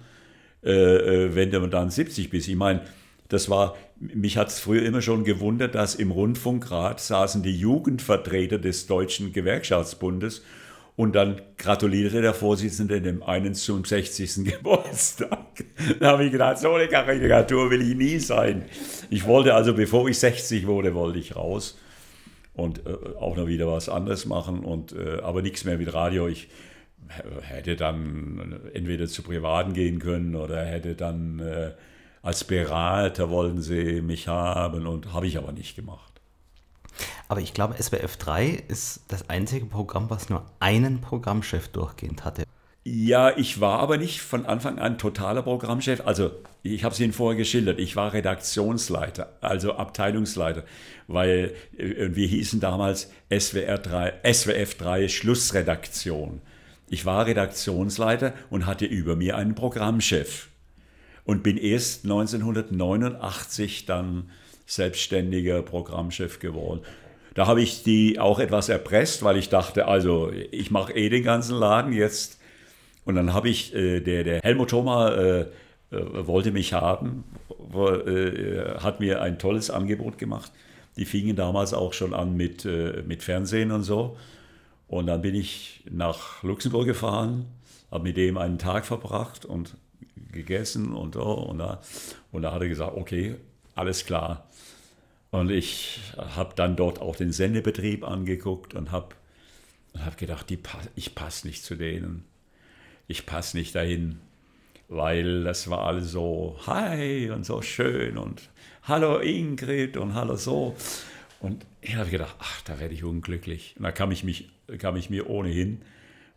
[0.63, 2.47] äh, äh wenn du dann 70 bist.
[2.47, 2.81] Ich meine,
[3.29, 8.59] das war, mich hat es früher immer schon gewundert, dass im Rundfunkrat saßen die Jugendvertreter
[8.59, 10.43] des Deutschen Gewerkschaftsbundes
[10.95, 14.45] und dann gratulierte der Vorsitzende dem einen zum 60.
[14.45, 15.65] Geburtstag.
[15.99, 18.65] Da habe ich gedacht, so eine Karikatur will ich nie sein.
[19.09, 21.77] Ich wollte also, bevor ich 60 wurde, wollte ich raus
[22.55, 26.27] und äh, auch noch wieder was anderes machen, und, äh, aber nichts mehr mit Radio.
[26.27, 26.49] Ich
[27.41, 31.71] hätte dann entweder zu Privaten gehen können oder hätte dann äh,
[32.23, 36.15] als Berater wollen sie mich haben und habe ich aber nicht gemacht.
[37.27, 42.45] Aber ich glaube, SWF 3 ist das einzige Programm, was nur einen Programmchef durchgehend hatte.
[42.83, 46.01] Ja, ich war aber nicht von Anfang an totaler Programmchef.
[46.05, 46.31] Also
[46.61, 47.79] ich habe es Ihnen vorher geschildert.
[47.79, 50.63] Ich war Redaktionsleiter, also Abteilungsleiter,
[51.07, 56.41] weil äh, wir hießen damals SWR 3, SWF 3 Schlussredaktion.
[56.89, 60.49] Ich war Redaktionsleiter und hatte über mir einen Programmchef
[61.25, 64.29] und bin erst 1989 dann
[64.65, 66.81] selbstständiger Programmchef geworden.
[67.33, 71.23] Da habe ich die auch etwas erpresst, weil ich dachte, also ich mache eh den
[71.23, 72.39] ganzen Laden jetzt.
[73.03, 75.47] Und dann habe ich, äh, der, der Helmut Thoma äh, äh,
[76.27, 77.25] wollte mich haben,
[77.73, 80.51] äh, hat mir ein tolles Angebot gemacht.
[80.97, 84.17] Die fingen damals auch schon an mit, äh, mit Fernsehen und so.
[84.87, 87.45] Und dann bin ich nach Luxemburg gefahren,
[87.91, 89.75] habe mit dem einen Tag verbracht und
[90.31, 91.81] gegessen und, oh, und, da,
[92.31, 93.35] und da hat er gesagt, okay,
[93.73, 94.47] alles klar.
[95.31, 99.15] Und ich habe dann dort auch den Sendebetrieb angeguckt und habe
[99.97, 100.59] hab gedacht, die,
[100.95, 102.25] ich passe nicht zu denen.
[103.07, 104.19] Ich passe nicht dahin,
[104.87, 108.49] weil das war alles so hi und so schön und
[108.83, 110.75] hallo Ingrid und hallo so.
[111.39, 113.75] Und ich habe gedacht, ach, da werde ich unglücklich.
[113.77, 115.81] Und da kam ich, mich, kam ich mir ohnehin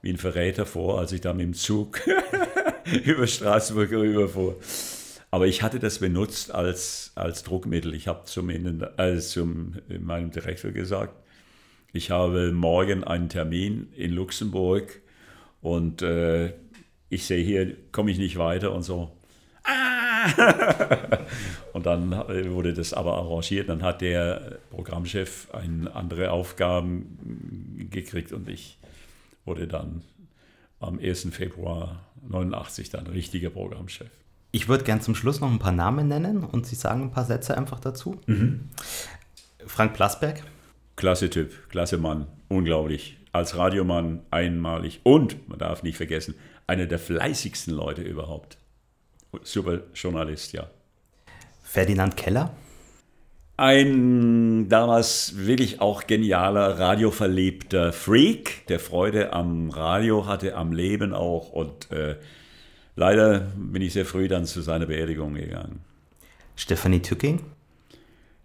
[0.02, 2.00] wie ein Verräter vor, als ich da mit dem Zug
[3.04, 4.56] über Straßburg rüberfuhr.
[5.30, 7.94] Aber ich hatte das benutzt als, als Druckmittel.
[7.94, 11.14] Ich habe zum, äh, zum meinem Direktor gesagt,
[11.92, 15.00] ich habe morgen einen Termin in Luxemburg
[15.60, 16.52] und äh,
[17.10, 19.10] ich sehe hier, komme ich nicht weiter und so.
[19.64, 19.98] Ah!
[21.72, 22.10] und dann
[22.50, 23.68] wurde das aber arrangiert.
[23.68, 28.78] Dann hat der Programmchef andere Aufgaben gekriegt und ich
[29.44, 30.02] wurde dann
[30.80, 31.28] am 1.
[31.30, 34.10] Februar 89 dann richtiger Programmchef.
[34.50, 37.24] Ich würde gern zum Schluss noch ein paar Namen nennen und Sie sagen ein paar
[37.24, 38.20] Sätze einfach dazu.
[38.26, 38.68] Mhm.
[39.66, 40.42] Frank Plasberg.
[40.96, 43.18] Klasse Typ, klasse Mann, unglaublich.
[43.30, 46.34] Als Radiomann einmalig und, man darf nicht vergessen,
[46.68, 48.58] einer der fleißigsten Leute überhaupt.
[49.42, 50.70] Super Journalist, ja.
[51.64, 52.54] Ferdinand Keller.
[53.56, 61.50] Ein damals wirklich auch genialer, radioverliebter Freak, der Freude am Radio hatte, am Leben auch.
[61.50, 62.16] Und äh,
[62.94, 65.80] leider bin ich sehr früh dann zu seiner Beerdigung gegangen.
[66.54, 67.40] Stephanie Tücking?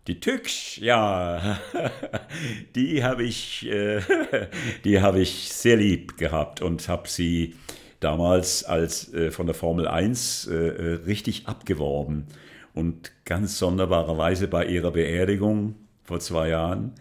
[0.08, 1.60] Die Tücksch, ja,
[2.76, 4.02] die habe ich, äh,
[4.84, 7.56] die ich sehr lieb gehabt und habe sie
[8.04, 12.26] damals als äh, von der Formel 1 äh, äh, richtig abgeworben.
[12.74, 16.94] Und ganz sonderbarerweise bei ihrer Beerdigung vor zwei Jahren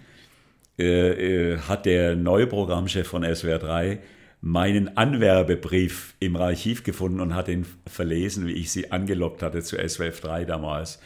[0.78, 3.98] äh, äh hat der neue Programmchef von SWR 3
[4.42, 9.76] meinen Anwerbebrief im Archiv gefunden und hat ihn verlesen, wie ich sie angelockt hatte zu
[9.76, 10.98] SWF 3 damals.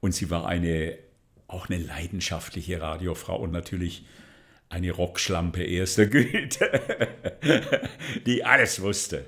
[0.00, 0.98] Und sie war eine,
[1.46, 4.04] auch eine leidenschaftliche Radiofrau und natürlich
[4.72, 6.80] eine Rockschlampe erster Güte,
[8.26, 9.26] die alles wusste.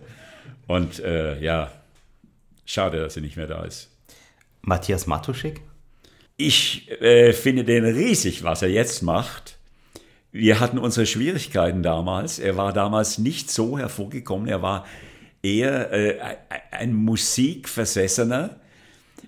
[0.67, 1.71] Und äh, ja,
[2.65, 3.91] schade, dass sie nicht mehr da ist.
[4.63, 5.61] Matthias Matuschik?
[6.39, 9.59] Ich äh, finde den riesig, was er jetzt macht.
[10.33, 12.39] Wir hatten unsere Schwierigkeiten damals.
[12.39, 14.49] Er war damals nicht so hervorgekommen.
[14.49, 14.87] Er war
[15.43, 16.19] eher äh,
[16.71, 18.59] ein Musikversessener,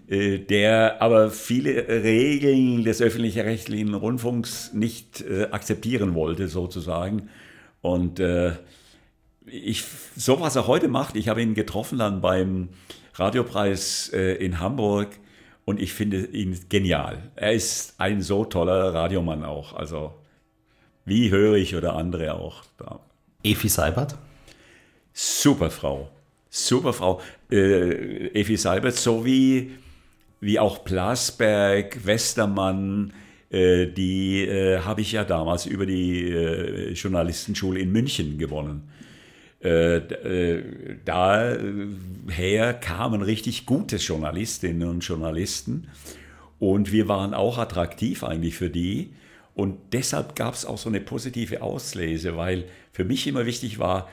[0.09, 7.29] der aber viele Regeln des öffentlich-rechtlichen Rundfunks nicht äh, akzeptieren wollte, sozusagen.
[7.81, 8.53] Und äh,
[9.47, 9.85] ich,
[10.17, 12.69] so was er heute macht, ich habe ihn getroffen dann beim
[13.15, 15.09] Radiopreis äh, in Hamburg
[15.65, 17.31] und ich finde ihn genial.
[17.35, 19.73] Er ist ein so toller Radiomann auch.
[19.73, 20.15] Also
[21.05, 22.65] wie höre ich oder andere auch.
[22.79, 23.01] Da.
[23.43, 24.17] Efi Seibert?
[25.13, 26.11] Super Frau.
[26.51, 27.21] Super Frau.
[27.51, 29.25] Äh, Efi Seibert, so
[30.41, 33.12] wie, auch Plasberg, Westermann,
[33.51, 38.89] äh, die äh, habe ich ja damals über die äh, Journalistenschule in München gewonnen.
[39.59, 39.94] Daher
[42.74, 45.89] kamen richtig gute Journalistinnen und Journalisten
[46.61, 49.15] und wir waren auch attraktiv eigentlich für die.
[49.55, 54.09] Und deshalb gab es auch so eine positive Auslese, weil für mich immer wichtig war,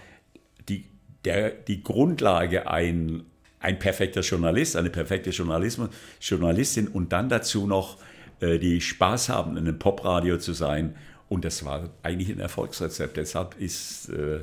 [0.70, 0.86] die,
[1.26, 3.24] der, die Grundlage ein,
[3.64, 5.90] ein perfekter Journalist, eine perfekte Journalismus,
[6.22, 7.98] Journalistin und dann dazu noch
[8.40, 10.96] äh, die Spaß haben, in einem Popradio zu sein.
[11.30, 13.18] Und das war eigentlich ein Erfolgsrezept.
[13.18, 14.42] Deshalb ist äh,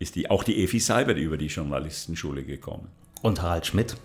[0.00, 2.88] ist die, auch die Efi Seibert über die Journalistenschule gekommen.
[3.22, 3.96] Und Harald Schmidt?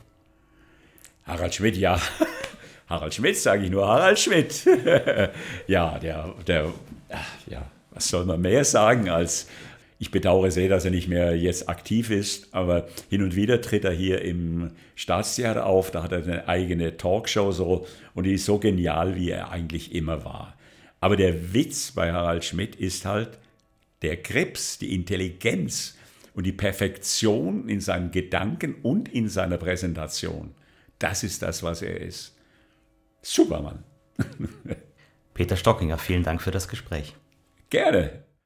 [1.23, 1.99] Harald Schmidt, ja.
[2.89, 4.65] Harald Schmidt, sage ich nur, Harald Schmidt.
[5.67, 6.73] ja, der, der,
[7.47, 9.47] ja, was soll man mehr sagen als,
[9.97, 13.85] Ich bedauere sehr, dass er nicht mehr jetzt aktiv ist, aber hin und wieder tritt
[13.85, 15.91] er hier im Staatstheater auf.
[15.91, 19.95] Da hat er eine eigene Talkshow so und die ist so genial, wie er eigentlich
[19.95, 20.57] immer war.
[20.99, 23.37] Aber der Witz bei Harald Schmidt ist halt
[24.01, 25.95] der Krebs, die Intelligenz
[26.33, 30.53] und die Perfektion in seinen Gedanken und in seiner Präsentation.
[30.99, 32.35] Das ist das, was er ist.
[33.21, 33.83] Supermann.
[35.33, 37.15] Peter Stockinger, vielen Dank für das Gespräch.
[37.69, 38.24] Gerne.